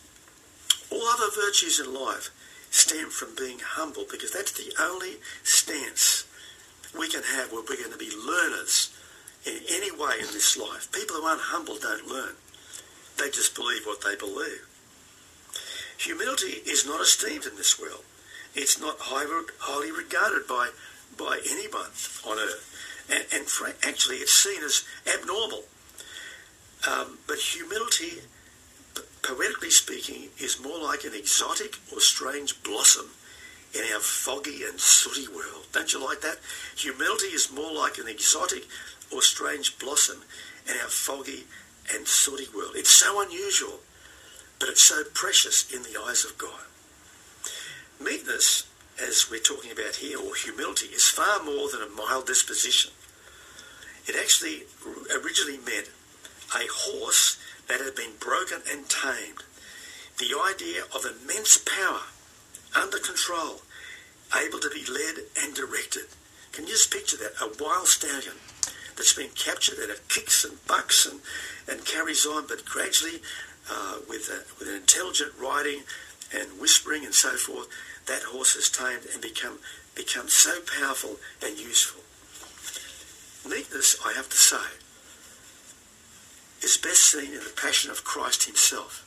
All 0.90 1.06
other 1.06 1.30
virtues 1.34 1.80
in 1.80 1.92
life 1.92 2.30
stem 2.70 3.10
from 3.10 3.34
being 3.36 3.58
humble 3.60 4.04
because 4.10 4.32
that's 4.32 4.52
the 4.52 4.72
only 4.80 5.16
stance 5.42 6.24
we 6.98 7.08
can 7.08 7.22
have 7.22 7.52
where 7.52 7.62
we're 7.68 7.76
going 7.76 7.92
to 7.92 7.98
be 7.98 8.10
learners 8.10 8.94
in 9.46 9.58
any 9.70 9.90
way 9.90 10.16
in 10.20 10.26
this 10.32 10.56
life. 10.56 10.90
People 10.92 11.16
who 11.16 11.22
aren't 11.22 11.40
humble 11.40 11.78
don't 11.78 12.06
learn. 12.08 12.34
They 13.18 13.30
just 13.30 13.54
believe 13.54 13.84
what 13.84 14.02
they 14.02 14.16
believe. 14.16 14.66
Humility 15.98 16.62
is 16.66 16.86
not 16.86 17.00
esteemed 17.00 17.44
in 17.44 17.56
this 17.56 17.78
world. 17.78 18.04
It's 18.54 18.80
not 18.80 18.96
highly 19.00 19.90
regarded 19.90 20.46
by, 20.46 20.70
by 21.16 21.40
anyone 21.50 21.90
on 22.26 22.38
earth. 22.38 22.64
And, 23.10 23.24
and 23.32 23.74
actually, 23.82 24.16
it's 24.16 24.32
seen 24.32 24.62
as 24.62 24.84
abnormal. 25.06 25.64
Um, 26.88 27.18
but 27.26 27.38
humility, 27.38 28.20
poetically 29.22 29.70
speaking, 29.70 30.28
is 30.38 30.60
more 30.60 30.78
like 30.78 31.04
an 31.04 31.14
exotic 31.14 31.76
or 31.92 32.00
strange 32.00 32.62
blossom 32.62 33.10
in 33.74 33.82
our 33.92 34.00
foggy 34.00 34.62
and 34.64 34.80
sooty 34.80 35.28
world. 35.28 35.66
Don't 35.72 35.92
you 35.92 36.04
like 36.04 36.20
that? 36.22 36.38
Humility 36.76 37.28
is 37.28 37.52
more 37.52 37.72
like 37.72 37.98
an 37.98 38.08
exotic 38.08 38.64
or 39.12 39.22
strange 39.22 39.78
blossom 39.78 40.22
in 40.66 40.74
our 40.82 40.88
foggy 40.88 41.44
and 41.94 42.06
sooty 42.06 42.46
world. 42.54 42.72
It's 42.74 42.90
so 42.90 43.20
unusual, 43.22 43.80
but 44.58 44.68
it's 44.68 44.82
so 44.82 45.02
precious 45.14 45.70
in 45.72 45.82
the 45.82 46.00
eyes 46.00 46.24
of 46.24 46.38
God. 46.38 46.64
Meekness, 48.00 48.66
as 49.02 49.30
we're 49.30 49.40
talking 49.40 49.70
about 49.72 49.96
here, 49.96 50.18
or 50.18 50.34
humility, 50.34 50.86
is 50.86 51.08
far 51.08 51.42
more 51.42 51.68
than 51.70 51.82
a 51.82 51.88
mild 51.88 52.26
disposition. 52.26 52.92
It 54.06 54.16
actually 54.16 54.62
originally 55.14 55.58
meant 55.58 55.90
a 56.54 56.66
horse 56.70 57.38
that 57.68 57.80
had 57.80 57.94
been 57.94 58.16
broken 58.18 58.62
and 58.70 58.88
tamed. 58.88 59.44
The 60.18 60.34
idea 60.34 60.82
of 60.94 61.04
immense 61.04 61.58
power, 61.58 62.02
under 62.74 62.98
control, 62.98 63.62
able 64.36 64.58
to 64.58 64.70
be 64.70 64.84
led 64.90 65.24
and 65.40 65.54
directed. 65.54 66.06
Can 66.52 66.66
you 66.66 66.72
just 66.72 66.92
picture 66.92 67.16
that? 67.18 67.32
A 67.40 67.62
wild 67.62 67.86
stallion 67.86 68.36
that's 68.96 69.14
been 69.14 69.30
captured 69.30 69.78
and 69.78 69.90
it 69.90 70.08
kicks 70.08 70.44
and 70.44 70.58
bucks 70.66 71.06
and, 71.06 71.20
and 71.68 71.86
carries 71.86 72.26
on, 72.26 72.46
but 72.48 72.64
gradually, 72.64 73.20
uh, 73.70 73.98
with, 74.08 74.28
a, 74.28 74.42
with 74.58 74.68
an 74.68 74.74
intelligent 74.74 75.32
riding 75.40 75.82
and 76.34 76.60
whispering 76.60 77.04
and 77.04 77.14
so 77.14 77.36
forth, 77.36 77.68
that 78.06 78.22
horse 78.24 78.56
is 78.56 78.68
tamed 78.68 79.06
and 79.12 79.22
become, 79.22 79.58
become 79.94 80.28
so 80.28 80.58
powerful 80.80 81.16
and 81.44 81.58
useful. 81.58 82.02
Meekness, 83.48 83.96
I 84.04 84.12
have 84.14 84.28
to 84.28 84.36
say, 84.36 84.56
is 86.62 86.76
best 86.76 87.00
seen 87.00 87.32
in 87.32 87.40
the 87.40 87.52
passion 87.60 87.90
of 87.90 88.04
Christ 88.04 88.44
himself. 88.44 89.04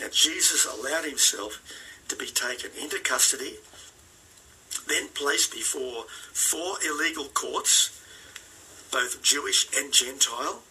Now, 0.00 0.08
Jesus 0.12 0.66
allowed 0.66 1.04
himself 1.04 1.60
to 2.08 2.16
be 2.16 2.26
taken 2.26 2.70
into 2.80 2.98
custody, 3.00 3.56
then 4.86 5.08
placed 5.08 5.52
before 5.52 6.04
four 6.32 6.76
illegal 6.86 7.26
courts, 7.26 8.00
both 8.90 9.22
Jewish 9.22 9.66
and 9.76 9.92
Gentile. 9.92 10.62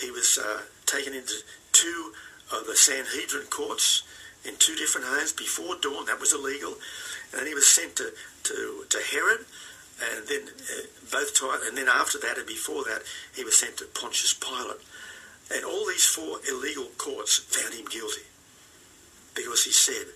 He 0.00 0.10
was 0.10 0.38
uh, 0.38 0.62
taken 0.86 1.14
into 1.14 1.34
two 1.72 2.12
of 2.52 2.66
the 2.66 2.76
Sanhedrin 2.76 3.46
courts 3.46 4.02
in 4.44 4.56
two 4.56 4.74
different 4.74 5.06
homes 5.06 5.32
before 5.32 5.76
dawn. 5.80 6.06
That 6.06 6.18
was 6.20 6.32
illegal. 6.32 6.74
And 7.30 7.40
then 7.40 7.46
he 7.46 7.54
was 7.54 7.66
sent 7.66 7.96
to, 7.96 8.12
to, 8.44 8.84
to 8.88 8.98
Herod, 8.98 9.46
and 10.16 10.26
then 10.26 10.42
uh, 10.48 10.86
both 11.10 11.38
times, 11.38 11.62
and 11.66 11.76
then 11.76 11.88
after 11.88 12.18
that 12.18 12.38
and 12.38 12.46
before 12.46 12.84
that, 12.84 13.02
he 13.34 13.44
was 13.44 13.58
sent 13.58 13.76
to 13.78 13.84
Pontius 13.86 14.34
Pilate. 14.34 14.80
And 15.54 15.64
all 15.64 15.86
these 15.86 16.06
four 16.06 16.38
illegal 16.48 16.86
courts 16.96 17.38
found 17.38 17.74
him 17.74 17.86
guilty 17.86 18.22
because 19.34 19.64
he 19.64 19.72
said, 19.72 20.06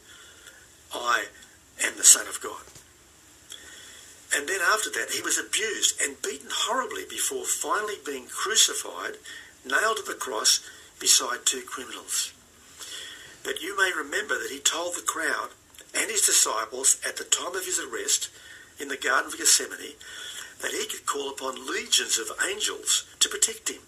I 0.94 1.26
am 1.84 1.96
the 1.96 2.04
Son 2.04 2.26
of 2.26 2.40
God. 2.40 2.62
And 4.34 4.48
then 4.48 4.60
after 4.60 4.90
that, 4.90 5.10
he 5.10 5.22
was 5.22 5.38
abused 5.38 6.00
and 6.00 6.20
beaten 6.22 6.50
horribly 6.50 7.04
before 7.08 7.44
finally 7.44 7.96
being 8.04 8.26
crucified, 8.26 9.16
nailed 9.64 9.98
to 9.98 10.02
the 10.02 10.14
cross 10.18 10.60
beside 10.98 11.44
two 11.44 11.62
criminals. 11.62 12.32
But 13.44 13.62
you 13.62 13.76
may 13.76 13.92
remember 13.96 14.34
that 14.38 14.50
he 14.50 14.58
told 14.58 14.94
the 14.94 15.02
crowd 15.02 15.50
and 15.94 16.10
his 16.10 16.26
disciples 16.26 17.00
at 17.06 17.16
the 17.16 17.24
time 17.24 17.54
of 17.54 17.64
his 17.64 17.78
arrest 17.78 18.28
in 18.80 18.88
the 18.88 18.96
Garden 18.96 19.32
of 19.32 19.38
Gethsemane 19.38 19.96
that 20.62 20.72
he 20.72 20.86
could 20.86 21.06
call 21.06 21.30
upon 21.30 21.66
legions 21.66 22.18
of 22.18 22.30
angels 22.48 23.04
to 23.20 23.28
protect 23.28 23.70
him. 23.70 23.82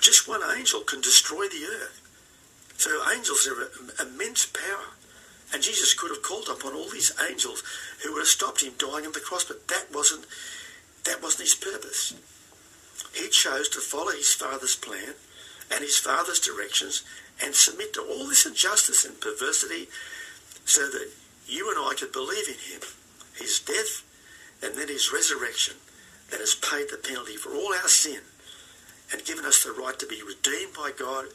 Just 0.00 0.28
one 0.28 0.42
angel 0.56 0.80
can 0.80 1.00
destroy 1.00 1.48
the 1.48 1.64
earth. 1.64 2.00
So 2.76 2.90
angels 3.12 3.46
are 3.46 4.02
immense 4.02 4.46
power. 4.46 4.94
And 5.52 5.62
Jesus 5.62 5.94
could 5.94 6.10
have 6.10 6.22
called 6.22 6.48
upon 6.48 6.74
all 6.74 6.88
these 6.88 7.12
angels 7.28 7.62
who 8.02 8.12
would 8.12 8.20
have 8.20 8.28
stopped 8.28 8.62
him 8.62 8.72
dying 8.78 9.04
on 9.04 9.12
the 9.12 9.20
cross, 9.20 9.44
but 9.44 9.66
that 9.68 9.86
wasn't 9.92 10.26
that 11.04 11.22
wasn't 11.22 11.42
his 11.42 11.54
purpose. 11.54 12.14
He 13.14 13.28
chose 13.28 13.68
to 13.70 13.80
follow 13.80 14.12
his 14.12 14.32
father's 14.32 14.76
plan 14.76 15.14
and 15.70 15.80
his 15.80 15.96
father's 15.96 16.40
directions 16.40 17.02
and 17.42 17.54
submit 17.54 17.94
to 17.94 18.02
all 18.02 18.28
this 18.28 18.46
injustice 18.46 19.04
and 19.04 19.20
perversity 19.20 19.88
so 20.64 20.88
that 20.88 21.10
you 21.50 21.68
and 21.68 21.78
I 21.78 21.94
could 21.98 22.12
believe 22.12 22.48
in 22.48 22.54
him, 22.54 22.80
his 23.36 23.60
death 23.60 24.04
and 24.62 24.74
then 24.74 24.88
his 24.88 25.12
resurrection 25.12 25.74
that 26.30 26.40
has 26.40 26.54
paid 26.54 26.88
the 26.90 26.96
penalty 26.96 27.36
for 27.36 27.50
all 27.50 27.74
our 27.74 27.88
sin 27.88 28.20
and 29.12 29.24
given 29.24 29.44
us 29.44 29.64
the 29.64 29.72
right 29.72 29.98
to 29.98 30.06
be 30.06 30.22
redeemed 30.22 30.74
by 30.74 30.92
God, 30.96 31.26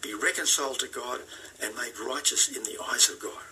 be 0.00 0.14
reconciled 0.14 0.78
to 0.80 0.88
God, 0.88 1.20
and 1.62 1.74
made 1.74 1.98
righteous 1.98 2.48
in 2.48 2.62
the 2.62 2.78
eyes 2.92 3.10
of 3.10 3.20
God. 3.20 3.42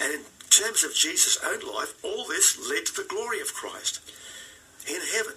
And 0.00 0.12
in 0.12 0.20
terms 0.50 0.84
of 0.84 0.94
Jesus' 0.94 1.38
own 1.44 1.60
life, 1.60 1.94
all 2.04 2.26
this 2.28 2.58
led 2.68 2.86
to 2.86 2.94
the 2.94 3.08
glory 3.08 3.40
of 3.40 3.54
Christ 3.54 4.00
in 4.86 5.00
heaven, 5.12 5.34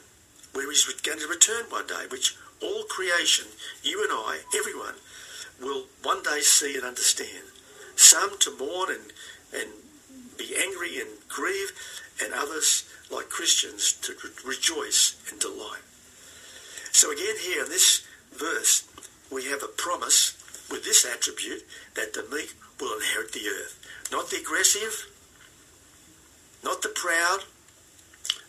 where 0.54 0.70
he's 0.70 0.86
going 0.86 1.20
to 1.20 1.28
return 1.28 1.66
one 1.70 1.88
day, 1.88 2.06
which 2.10 2.36
all 2.62 2.84
creation, 2.84 3.46
you 3.84 4.04
and 4.04 4.12
I, 4.12 4.40
everyone, 4.58 4.96
will 5.62 5.86
one 6.04 6.24
day 6.24 6.42
see 6.42 6.76
and 6.76 6.86
understand. 6.86 7.46
Some 7.96 8.38
to 8.40 8.58
mourn 8.58 8.92
and, 8.92 9.14
and 9.56 9.70
be 10.38 10.56
angry 10.58 11.00
and 11.00 11.10
grieve, 11.30 11.72
and 12.24 12.34
others, 12.34 12.88
like 13.12 13.30
Christians, 13.30 13.94
to 14.02 14.14
rejoice 14.46 15.16
and 15.30 15.40
delight. 15.40 15.84
So 16.92 17.12
again 17.12 17.36
here 17.42 17.64
in 17.64 17.70
this 17.70 18.06
verse, 18.32 18.88
we 19.32 19.46
have 19.46 19.64
a 19.64 19.68
promise 19.68 20.38
with 20.70 20.84
this 20.84 21.06
attribute 21.06 21.66
that 21.96 22.14
the 22.14 22.26
meek 22.34 22.54
will 22.80 22.98
inherit 22.98 23.32
the 23.34 23.48
earth. 23.48 23.80
Not 24.12 24.30
the 24.30 24.38
aggressive, 24.38 25.08
not 26.64 26.82
the 26.82 26.90
proud, 26.90 27.44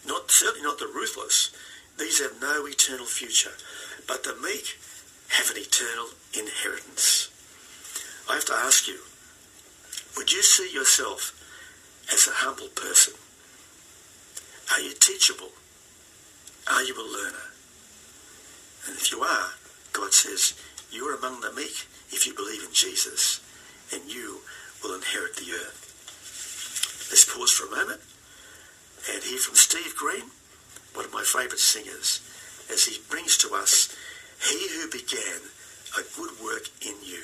not 0.07 0.31
certainly 0.31 0.63
not 0.63 0.79
the 0.79 0.87
ruthless. 0.87 1.51
These 1.99 2.21
have 2.21 2.41
no 2.41 2.67
eternal 2.67 3.07
future. 3.07 3.53
But 4.07 4.23
the 4.23 4.37
meek 4.43 4.79
have 5.29 5.51
an 5.51 5.61
eternal 5.61 6.09
inheritance. 6.33 7.31
I 8.29 8.35
have 8.35 8.45
to 8.47 8.55
ask 8.55 8.87
you, 8.87 8.99
would 10.17 10.33
you 10.33 10.43
see 10.43 10.73
yourself 10.73 11.33
as 12.13 12.27
a 12.27 12.33
humble 12.33 12.69
person? 12.69 13.15
Are 14.73 14.81
you 14.81 14.95
teachable? 14.95 15.53
Are 16.71 16.83
you 16.83 16.95
a 16.95 17.07
learner? 17.07 17.47
And 18.87 18.97
if 18.97 19.13
you 19.13 19.21
are, 19.21 19.51
God 19.93 20.13
says, 20.13 20.55
you 20.91 21.05
are 21.07 21.17
among 21.17 21.41
the 21.41 21.53
meek 21.53 21.87
if 22.11 22.27
you 22.27 22.35
believe 22.35 22.63
in 22.63 22.73
Jesus, 22.73 23.41
and 23.93 24.11
you 24.11 24.41
will 24.83 24.95
inherit 24.95 25.37
the 25.37 25.53
earth. 25.53 27.07
Let's 27.11 27.25
pause 27.25 27.53
for 27.53 27.67
a 27.67 27.77
moment 27.77 28.01
and 29.13 29.23
hear 29.23 29.39
from 29.39 29.55
Steve 29.55 29.95
Green, 29.97 30.31
one 30.95 31.05
of 31.05 31.13
my 31.13 31.23
favourite 31.23 31.59
singers, 31.59 32.21
as 32.73 32.85
he 32.87 33.01
brings 33.09 33.37
to 33.39 33.55
us 33.55 33.95
He 34.43 34.69
Who 34.75 34.91
Began 34.91 35.41
a 35.99 36.03
Good 36.17 36.41
Work 36.43 36.69
in 36.85 36.95
You. 37.05 37.23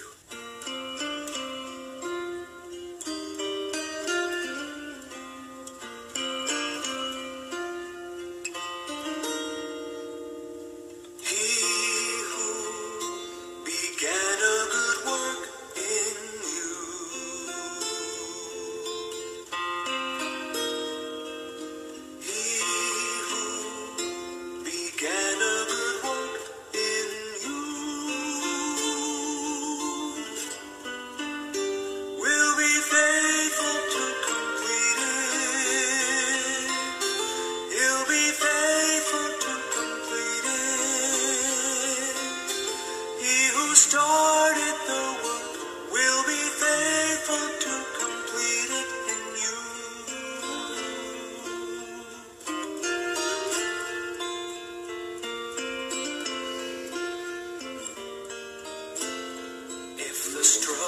If 60.44 60.81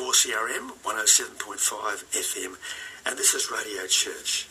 4CRM 0.00 0.72
107.5 0.80 2.04
FM, 2.08 2.56
and 3.04 3.18
this 3.18 3.34
is 3.34 3.50
Radio 3.50 3.86
Church. 3.86 4.48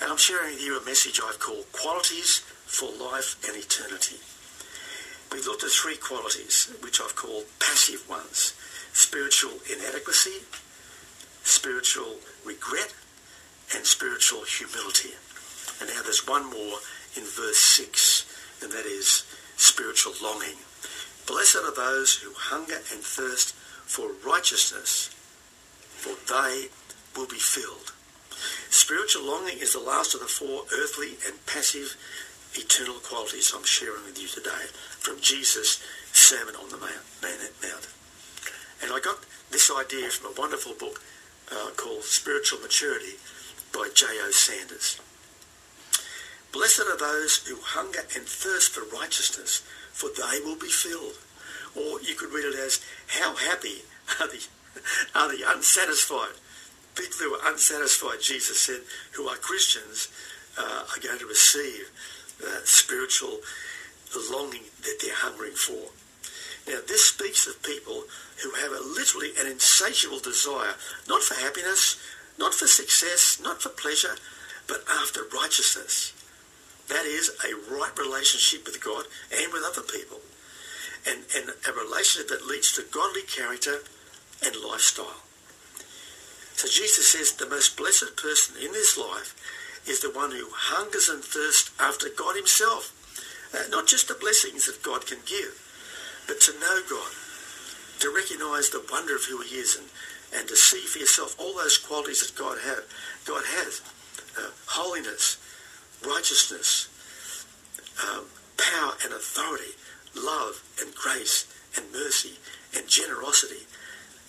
And 0.00 0.10
I'm 0.10 0.16
sharing 0.16 0.54
with 0.54 0.62
you 0.62 0.80
a 0.80 0.84
message 0.86 1.20
I've 1.22 1.38
called 1.38 1.70
Qualities 1.72 2.38
for 2.64 2.88
Life 2.88 3.36
and 3.46 3.54
Eternity. 3.54 4.16
We've 5.30 5.44
looked 5.44 5.64
at 5.64 5.70
three 5.70 5.98
qualities, 5.98 6.72
which 6.82 6.98
I've 6.98 7.14
called 7.14 7.44
passive 7.60 8.08
ones 8.08 8.54
spiritual 8.94 9.52
inadequacy, 9.70 10.40
spiritual 11.44 12.16
regret, 12.42 12.94
and 13.76 13.84
spiritual 13.84 14.44
humility. 14.48 15.12
And 15.78 15.90
now 15.90 16.00
there's 16.04 16.26
one 16.26 16.48
more 16.48 16.80
in 17.20 17.24
verse 17.24 17.58
6, 17.58 18.24
and 18.62 18.72
that 18.72 18.86
is 18.86 19.24
spiritual 19.58 20.14
longing. 20.22 20.56
Blessed 21.26 21.56
are 21.56 21.74
those 21.76 22.16
who 22.16 22.32
hunger 22.32 22.80
and 22.90 23.04
thirst 23.04 23.54
for 23.88 24.12
righteousness, 24.24 25.08
for 25.96 26.12
they 26.28 26.68
will 27.16 27.26
be 27.26 27.40
filled. 27.40 27.92
Spiritual 28.68 29.24
longing 29.24 29.58
is 29.58 29.72
the 29.72 29.80
last 29.80 30.14
of 30.14 30.20
the 30.20 30.26
four 30.26 30.64
earthly 30.72 31.16
and 31.26 31.44
passive 31.46 31.96
eternal 32.54 33.00
qualities 33.00 33.52
I'm 33.56 33.64
sharing 33.64 34.04
with 34.04 34.20
you 34.20 34.28
today 34.28 34.68
from 35.00 35.20
Jesus' 35.20 35.82
Sermon 36.12 36.54
on 36.54 36.68
the 36.68 36.76
Mount. 36.76 37.88
And 38.82 38.92
I 38.92 39.00
got 39.00 39.24
this 39.50 39.72
idea 39.72 40.10
from 40.10 40.32
a 40.32 40.40
wonderful 40.40 40.74
book 40.74 41.00
uh, 41.50 41.70
called 41.76 42.04
Spiritual 42.04 42.60
Maturity 42.60 43.16
by 43.72 43.88
J.O. 43.94 44.30
Sanders. 44.30 45.00
Blessed 46.52 46.84
are 46.88 46.98
those 46.98 47.46
who 47.46 47.56
hunger 47.60 48.00
and 48.14 48.24
thirst 48.24 48.72
for 48.72 48.84
righteousness, 48.94 49.62
for 49.92 50.10
they 50.10 50.40
will 50.44 50.56
be 50.56 50.68
filled. 50.68 51.16
Or 51.76 52.00
you 52.00 52.14
could 52.14 52.32
read 52.32 52.44
it 52.44 52.54
as, 52.54 52.80
how 53.08 53.34
happy 53.36 53.82
are 54.20 54.28
the, 54.28 54.46
are 55.14 55.28
the 55.28 55.44
unsatisfied? 55.46 56.34
People 56.94 57.18
who 57.18 57.34
are 57.34 57.52
unsatisfied, 57.52 58.20
Jesus 58.20 58.60
said, 58.60 58.80
who 59.12 59.28
are 59.28 59.36
Christians, 59.36 60.08
uh, 60.58 60.84
are 60.90 61.00
going 61.00 61.18
to 61.18 61.26
receive 61.26 61.90
uh, 62.42 62.60
spiritual 62.64 63.40
longing 64.30 64.64
that 64.82 64.98
they're 65.00 65.14
hungering 65.14 65.52
for. 65.52 65.90
Now, 66.66 66.80
this 66.86 67.06
speaks 67.06 67.46
of 67.46 67.62
people 67.62 68.04
who 68.42 68.50
have 68.52 68.72
a 68.72 68.80
literally 68.80 69.30
an 69.38 69.46
insatiable 69.46 70.18
desire, 70.18 70.74
not 71.08 71.22
for 71.22 71.34
happiness, 71.34 71.96
not 72.38 72.54
for 72.54 72.66
success, 72.66 73.38
not 73.42 73.62
for 73.62 73.70
pleasure, 73.70 74.16
but 74.66 74.84
after 75.02 75.20
righteousness. 75.32 76.12
That 76.88 77.04
is 77.04 77.30
a 77.44 77.72
right 77.72 77.96
relationship 77.98 78.64
with 78.64 78.82
God 78.82 79.04
and 79.32 79.52
with 79.52 79.62
other 79.64 79.82
people. 79.82 80.20
And, 81.08 81.24
and 81.36 81.50
a 81.66 81.72
relationship 81.72 82.28
that 82.28 82.46
leads 82.46 82.72
to 82.72 82.82
godly 82.92 83.22
character 83.22 83.80
and 84.44 84.54
lifestyle. 84.56 85.22
So 86.54 86.68
Jesus 86.68 87.08
says 87.08 87.32
the 87.32 87.48
most 87.48 87.76
blessed 87.76 88.16
person 88.16 88.56
in 88.60 88.72
this 88.72 88.98
life 88.98 89.34
is 89.86 90.00
the 90.00 90.10
one 90.10 90.32
who 90.32 90.48
hungers 90.52 91.08
and 91.08 91.22
thirsts 91.22 91.70
after 91.80 92.08
God 92.10 92.36
himself. 92.36 92.92
Uh, 93.54 93.68
not 93.70 93.86
just 93.86 94.08
the 94.08 94.14
blessings 94.14 94.66
that 94.66 94.82
God 94.82 95.06
can 95.06 95.18
give, 95.24 95.56
but 96.26 96.40
to 96.42 96.52
know 96.60 96.82
God, 96.90 97.12
to 98.00 98.12
recognize 98.12 98.68
the 98.68 98.84
wonder 98.92 99.16
of 99.16 99.24
who 99.24 99.40
he 99.40 99.56
is 99.56 99.76
and, 99.76 99.88
and 100.36 100.48
to 100.48 100.56
see 100.56 100.84
for 100.84 100.98
yourself 100.98 101.34
all 101.40 101.56
those 101.56 101.78
qualities 101.78 102.20
that 102.20 102.36
God 102.36 102.58
have. 102.60 102.84
God 103.24 103.44
has. 103.46 103.80
Uh, 104.36 104.50
holiness, 104.66 105.38
righteousness, 106.04 106.88
um, 108.04 108.26
power 108.58 108.92
and 109.04 109.14
authority, 109.14 109.72
love 110.14 110.62
and 110.80 110.94
grace 110.94 111.46
and 111.76 111.90
mercy 111.92 112.38
and 112.76 112.86
generosity. 112.88 113.66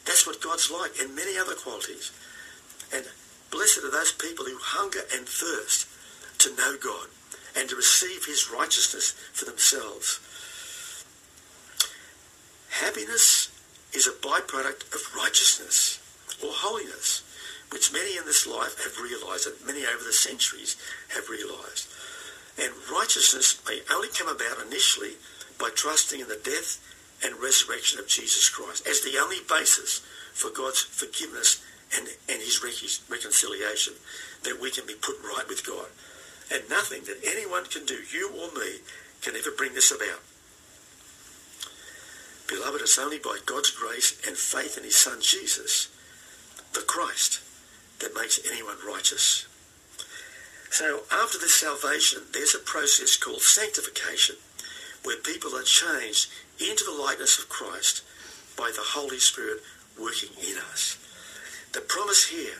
That's 0.05 0.25
what 0.25 0.41
God's 0.41 0.71
like 0.71 0.91
and 0.99 1.15
many 1.15 1.37
other 1.37 1.53
qualities. 1.53 2.11
And 2.93 3.05
blessed 3.51 3.83
are 3.83 3.91
those 3.91 4.11
people 4.11 4.45
who 4.45 4.57
hunger 4.59 5.01
and 5.13 5.27
thirst 5.27 5.87
to 6.39 6.55
know 6.55 6.77
God 6.81 7.07
and 7.55 7.69
to 7.69 7.75
receive 7.75 8.25
his 8.25 8.49
righteousness 8.51 9.11
for 9.33 9.45
themselves. 9.45 10.19
Happiness 12.69 13.51
is 13.93 14.07
a 14.07 14.11
byproduct 14.11 14.93
of 14.93 15.15
righteousness 15.15 15.99
or 16.43 16.49
holiness, 16.51 17.23
which 17.71 17.91
many 17.91 18.17
in 18.17 18.25
this 18.25 18.47
life 18.47 18.81
have 18.83 18.97
realized 19.03 19.47
and 19.47 19.65
many 19.65 19.85
over 19.85 20.03
the 20.03 20.13
centuries 20.13 20.77
have 21.09 21.29
realized. 21.29 21.87
And 22.57 22.71
righteousness 22.91 23.61
may 23.67 23.81
only 23.91 24.09
come 24.09 24.27
about 24.27 24.65
initially 24.65 25.13
by 25.59 25.69
trusting 25.75 26.19
in 26.19 26.27
the 26.27 26.39
death 26.43 26.79
and 27.23 27.41
resurrection 27.41 27.99
of 27.99 28.07
Jesus 28.07 28.49
Christ 28.49 28.87
as 28.87 29.01
the 29.01 29.19
only 29.19 29.39
basis 29.47 30.01
for 30.33 30.49
God's 30.49 30.81
forgiveness 30.81 31.61
and, 31.95 32.07
and 32.29 32.41
his 32.41 32.63
recon- 32.63 33.03
reconciliation, 33.09 33.93
that 34.43 34.59
we 34.61 34.71
can 34.71 34.85
be 34.85 34.93
put 34.93 35.17
right 35.21 35.47
with 35.47 35.65
God. 35.65 35.87
And 36.51 36.69
nothing 36.69 37.03
that 37.03 37.19
anyone 37.25 37.65
can 37.65 37.85
do, 37.85 37.97
you 38.11 38.29
or 38.29 38.51
me, 38.57 38.79
can 39.21 39.35
ever 39.35 39.51
bring 39.51 39.73
this 39.73 39.91
about. 39.91 40.21
Beloved, 42.47 42.81
it's 42.81 42.97
only 42.97 43.19
by 43.19 43.37
God's 43.45 43.69
grace 43.69 44.19
and 44.25 44.35
faith 44.35 44.77
in 44.77 44.83
his 44.83 44.95
Son 44.95 45.19
Jesus, 45.21 45.89
the 46.73 46.81
Christ, 46.81 47.41
that 47.99 48.15
makes 48.15 48.39
anyone 48.49 48.77
righteous. 48.87 49.45
So 50.71 51.01
after 51.11 51.37
this 51.37 51.55
salvation, 51.55 52.23
there's 52.33 52.55
a 52.55 52.59
process 52.59 53.17
called 53.17 53.41
sanctification, 53.41 54.37
where 55.03 55.17
people 55.17 55.55
are 55.55 55.63
changed 55.63 56.29
into 56.59 56.83
the 56.83 57.01
likeness 57.01 57.39
of 57.39 57.49
Christ 57.49 58.03
by 58.57 58.71
the 58.75 58.83
Holy 58.83 59.19
Spirit 59.19 59.61
working 59.99 60.29
in 60.39 60.57
us. 60.71 60.97
The 61.73 61.81
promise 61.81 62.27
here 62.27 62.59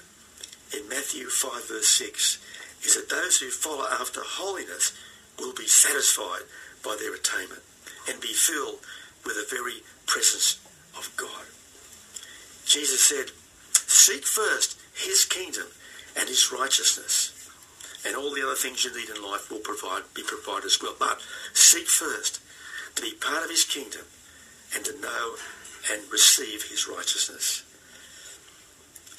in 0.75 0.87
Matthew 0.87 1.27
5 1.27 1.67
verse 1.67 1.87
6 1.87 2.39
is 2.85 2.95
that 2.95 3.09
those 3.09 3.37
who 3.39 3.49
follow 3.49 3.85
after 3.99 4.21
holiness 4.23 4.93
will 5.37 5.53
be 5.53 5.67
satisfied 5.67 6.43
by 6.83 6.95
their 6.99 7.15
attainment 7.15 7.61
and 8.07 8.21
be 8.21 8.33
filled 8.33 8.79
with 9.25 9.35
the 9.35 9.55
very 9.55 9.83
presence 10.05 10.59
of 10.97 11.11
God. 11.17 11.45
Jesus 12.65 13.01
said, 13.01 13.31
seek 13.73 14.25
first 14.25 14.79
his 14.95 15.25
kingdom 15.25 15.67
and 16.17 16.29
his 16.29 16.51
righteousness 16.51 17.38
and 18.05 18.15
all 18.15 18.33
the 18.33 18.43
other 18.43 18.55
things 18.55 18.83
you 18.83 18.95
need 18.95 19.09
in 19.09 19.21
life 19.21 19.51
will 19.51 19.59
provide 19.59 20.03
be 20.13 20.23
provided 20.23 20.65
as 20.65 20.81
well. 20.81 20.95
But 20.97 21.21
seek 21.53 21.87
first 21.87 22.39
to 22.95 23.01
be 23.01 23.11
part 23.11 23.43
of 23.43 23.49
his 23.49 23.65
kingdom 23.65 24.05
and 24.75 24.85
to 24.85 24.99
know 24.99 25.35
and 25.91 26.11
receive 26.11 26.63
his 26.69 26.87
righteousness. 26.87 27.63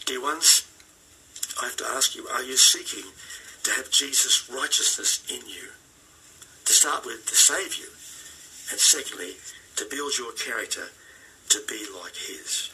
Dear 0.07 0.23
ones, 0.23 0.67
I 1.61 1.67
have 1.67 1.77
to 1.77 1.87
ask 1.87 2.15
you, 2.15 2.27
are 2.29 2.43
you 2.43 2.57
seeking 2.57 3.11
to 3.65 3.71
have 3.73 3.91
Jesus' 3.91 4.49
righteousness 4.49 5.23
in 5.29 5.47
you? 5.49 5.71
To 6.65 6.73
start 6.73 7.05
with, 7.05 7.27
to 7.27 7.35
save 7.35 7.75
you. 7.77 7.87
And 8.71 8.79
secondly, 8.79 9.37
to 9.77 9.85
build 9.85 10.19
your 10.19 10.33
character 10.33 10.89
to 11.51 11.61
be 11.69 11.85
like 12.03 12.15
his. 12.15 12.71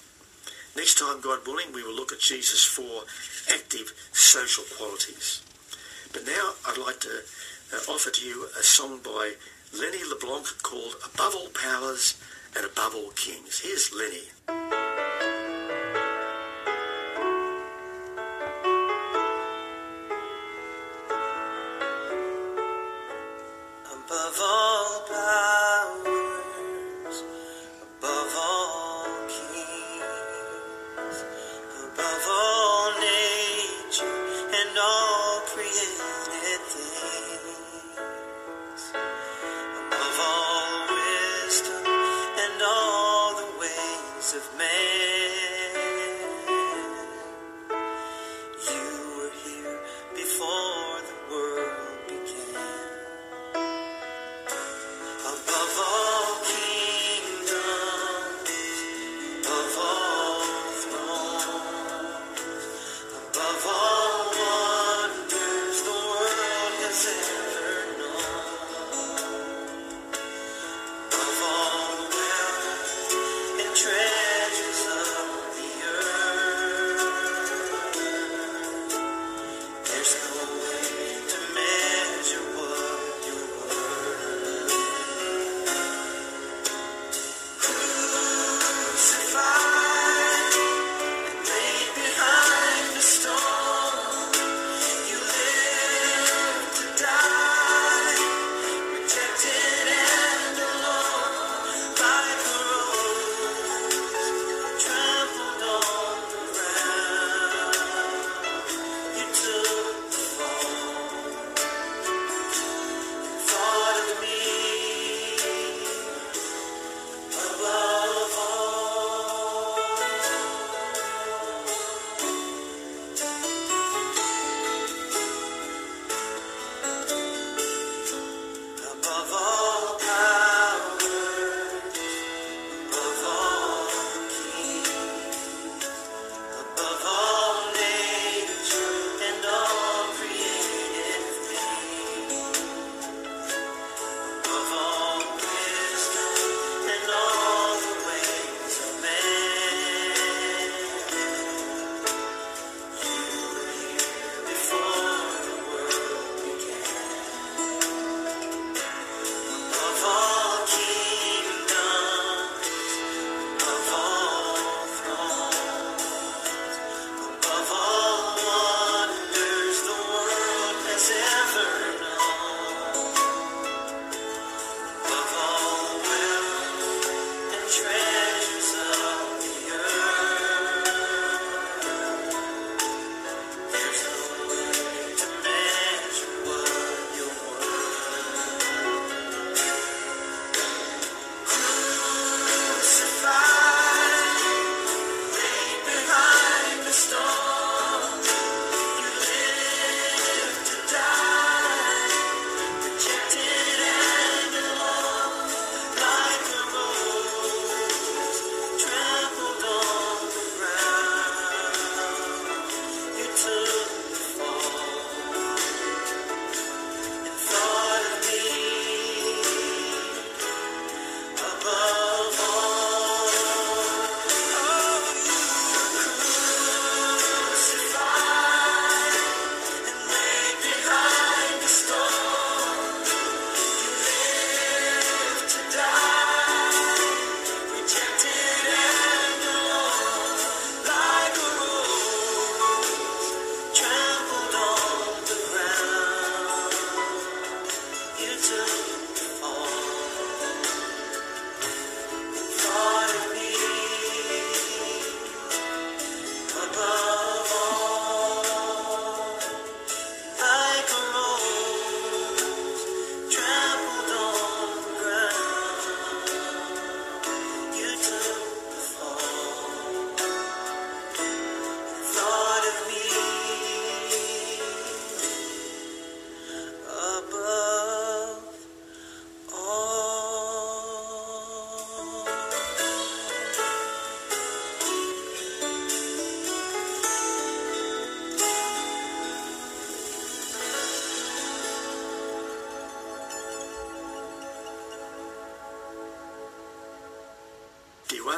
Next 0.77 0.99
time, 0.99 1.21
God 1.21 1.47
willing, 1.47 1.73
we 1.73 1.83
will 1.83 1.95
look 1.95 2.13
at 2.13 2.21
Jesus' 2.21 2.65
four 2.65 3.05
active 3.53 3.93
social 4.13 4.65
qualities. 4.77 5.43
But 6.17 6.27
now 6.27 6.53
I'd 6.67 6.79
like 6.79 6.99
to 7.01 7.11
uh, 7.75 7.93
offer 7.93 8.11
to 8.11 8.27
you 8.27 8.47
a 8.59 8.63
song 8.63 9.01
by 9.05 9.35
Lenny 9.79 9.99
LeBlanc 10.09 10.47
called 10.63 10.95
Above 11.05 11.35
All 11.35 11.51
Powers 11.51 12.17
and 12.57 12.65
Above 12.65 12.95
All 12.95 13.11
Kings. 13.11 13.61
Here's 13.61 13.93
Lenny. 13.93 14.66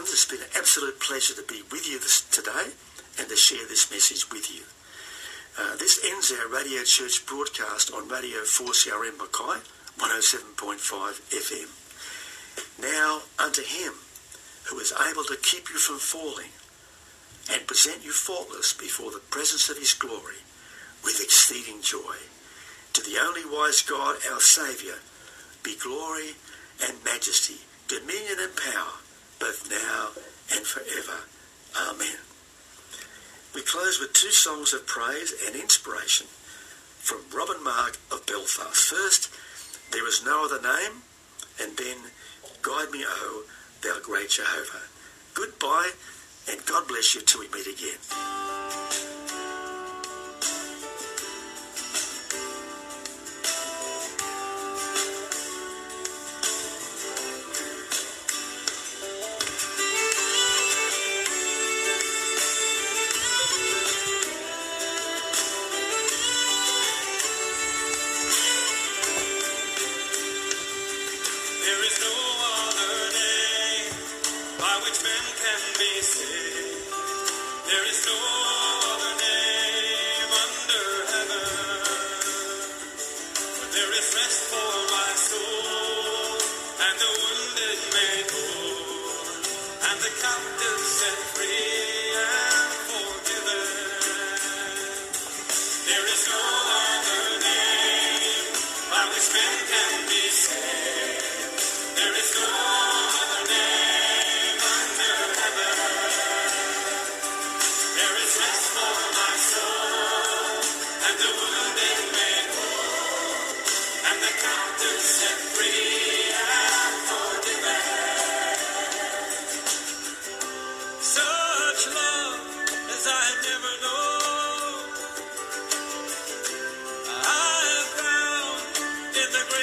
It's 0.07 0.25
been 0.25 0.41
an 0.41 0.55
absolute 0.57 1.01
pleasure 1.01 1.35
to 1.35 1.43
be 1.43 1.63
with 1.73 1.89
you 1.89 1.99
this, 1.99 2.23
today 2.31 2.71
and 3.19 3.29
to 3.29 3.37
share 3.37 3.67
this 3.67 3.91
message 3.91 4.31
with 4.31 4.47
you. 4.55 4.63
Uh, 5.59 5.77
this 5.77 5.99
ends 6.05 6.33
our 6.33 6.49
Radio 6.49 6.85
Church 6.85 7.27
broadcast 7.27 7.93
on 7.93 8.07
Radio 8.09 8.47
4CRM 8.47 9.19
Mackay, 9.19 9.59
107.5 9.99 11.19
FM. 11.35 11.69
Now 12.81 13.23
unto 13.39 13.63
him 13.63 13.95
who 14.71 14.79
is 14.79 14.93
able 15.11 15.25
to 15.25 15.37
keep 15.43 15.69
you 15.71 15.79
from 15.79 15.99
falling 15.99 16.51
and 17.51 17.67
present 17.67 18.05
you 18.05 18.13
faultless 18.13 18.73
before 18.73 19.11
the 19.11 19.25
presence 19.31 19.69
of 19.69 19.79
his 19.79 19.95
glory 19.95 20.43
with 21.03 21.21
exceeding 21.21 21.83
joy. 21.83 22.23
To 22.93 23.03
the 23.03 23.19
only 23.19 23.43
wise 23.45 23.83
God, 23.83 24.17
our 24.31 24.41
Saviour, 24.41 24.97
be 25.63 25.75
glory 25.77 26.37
and 26.87 27.03
majesty, 27.05 27.67
dominion 27.89 28.39
and 28.41 28.55
power, 28.55 29.03
both 29.39 29.69
now 29.71 30.11
and 30.55 30.67
forever. 30.67 31.25
Amen. 31.77 32.19
We 33.55 33.63
close 33.63 33.99
with 34.01 34.13
two 34.13 34.31
songs 34.31 34.73
of 34.73 34.87
praise 34.87 35.35
and 35.47 35.57
inspiration 35.57 36.27
from 36.99 37.23
Robin 37.35 37.63
Mark 37.63 37.99
of 38.13 38.27
Belfast. 38.27 38.89
First, 38.89 39.31
There 39.91 40.07
is 40.07 40.23
no 40.23 40.45
other 40.45 40.61
name, 40.61 41.03
and 41.61 41.77
then 41.79 41.97
Guide 42.63 42.91
me, 42.91 43.05
O 43.07 43.45
thou 43.83 43.99
great 44.03 44.31
Jehovah. 44.31 44.83
Goodbye, 45.35 45.93
and 46.51 46.65
God 46.67 46.89
bless 46.89 47.15
you 47.15 47.21
till 47.23 47.41
we 47.41 47.49
meet 47.49 47.67
again. 47.67 48.58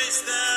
In 0.08 0.26
the 0.28 0.55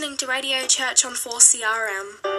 listening 0.00 0.16
to 0.16 0.26
Radio 0.26 0.66
Church 0.66 1.04
on 1.04 1.12
4CRM. 1.12 2.29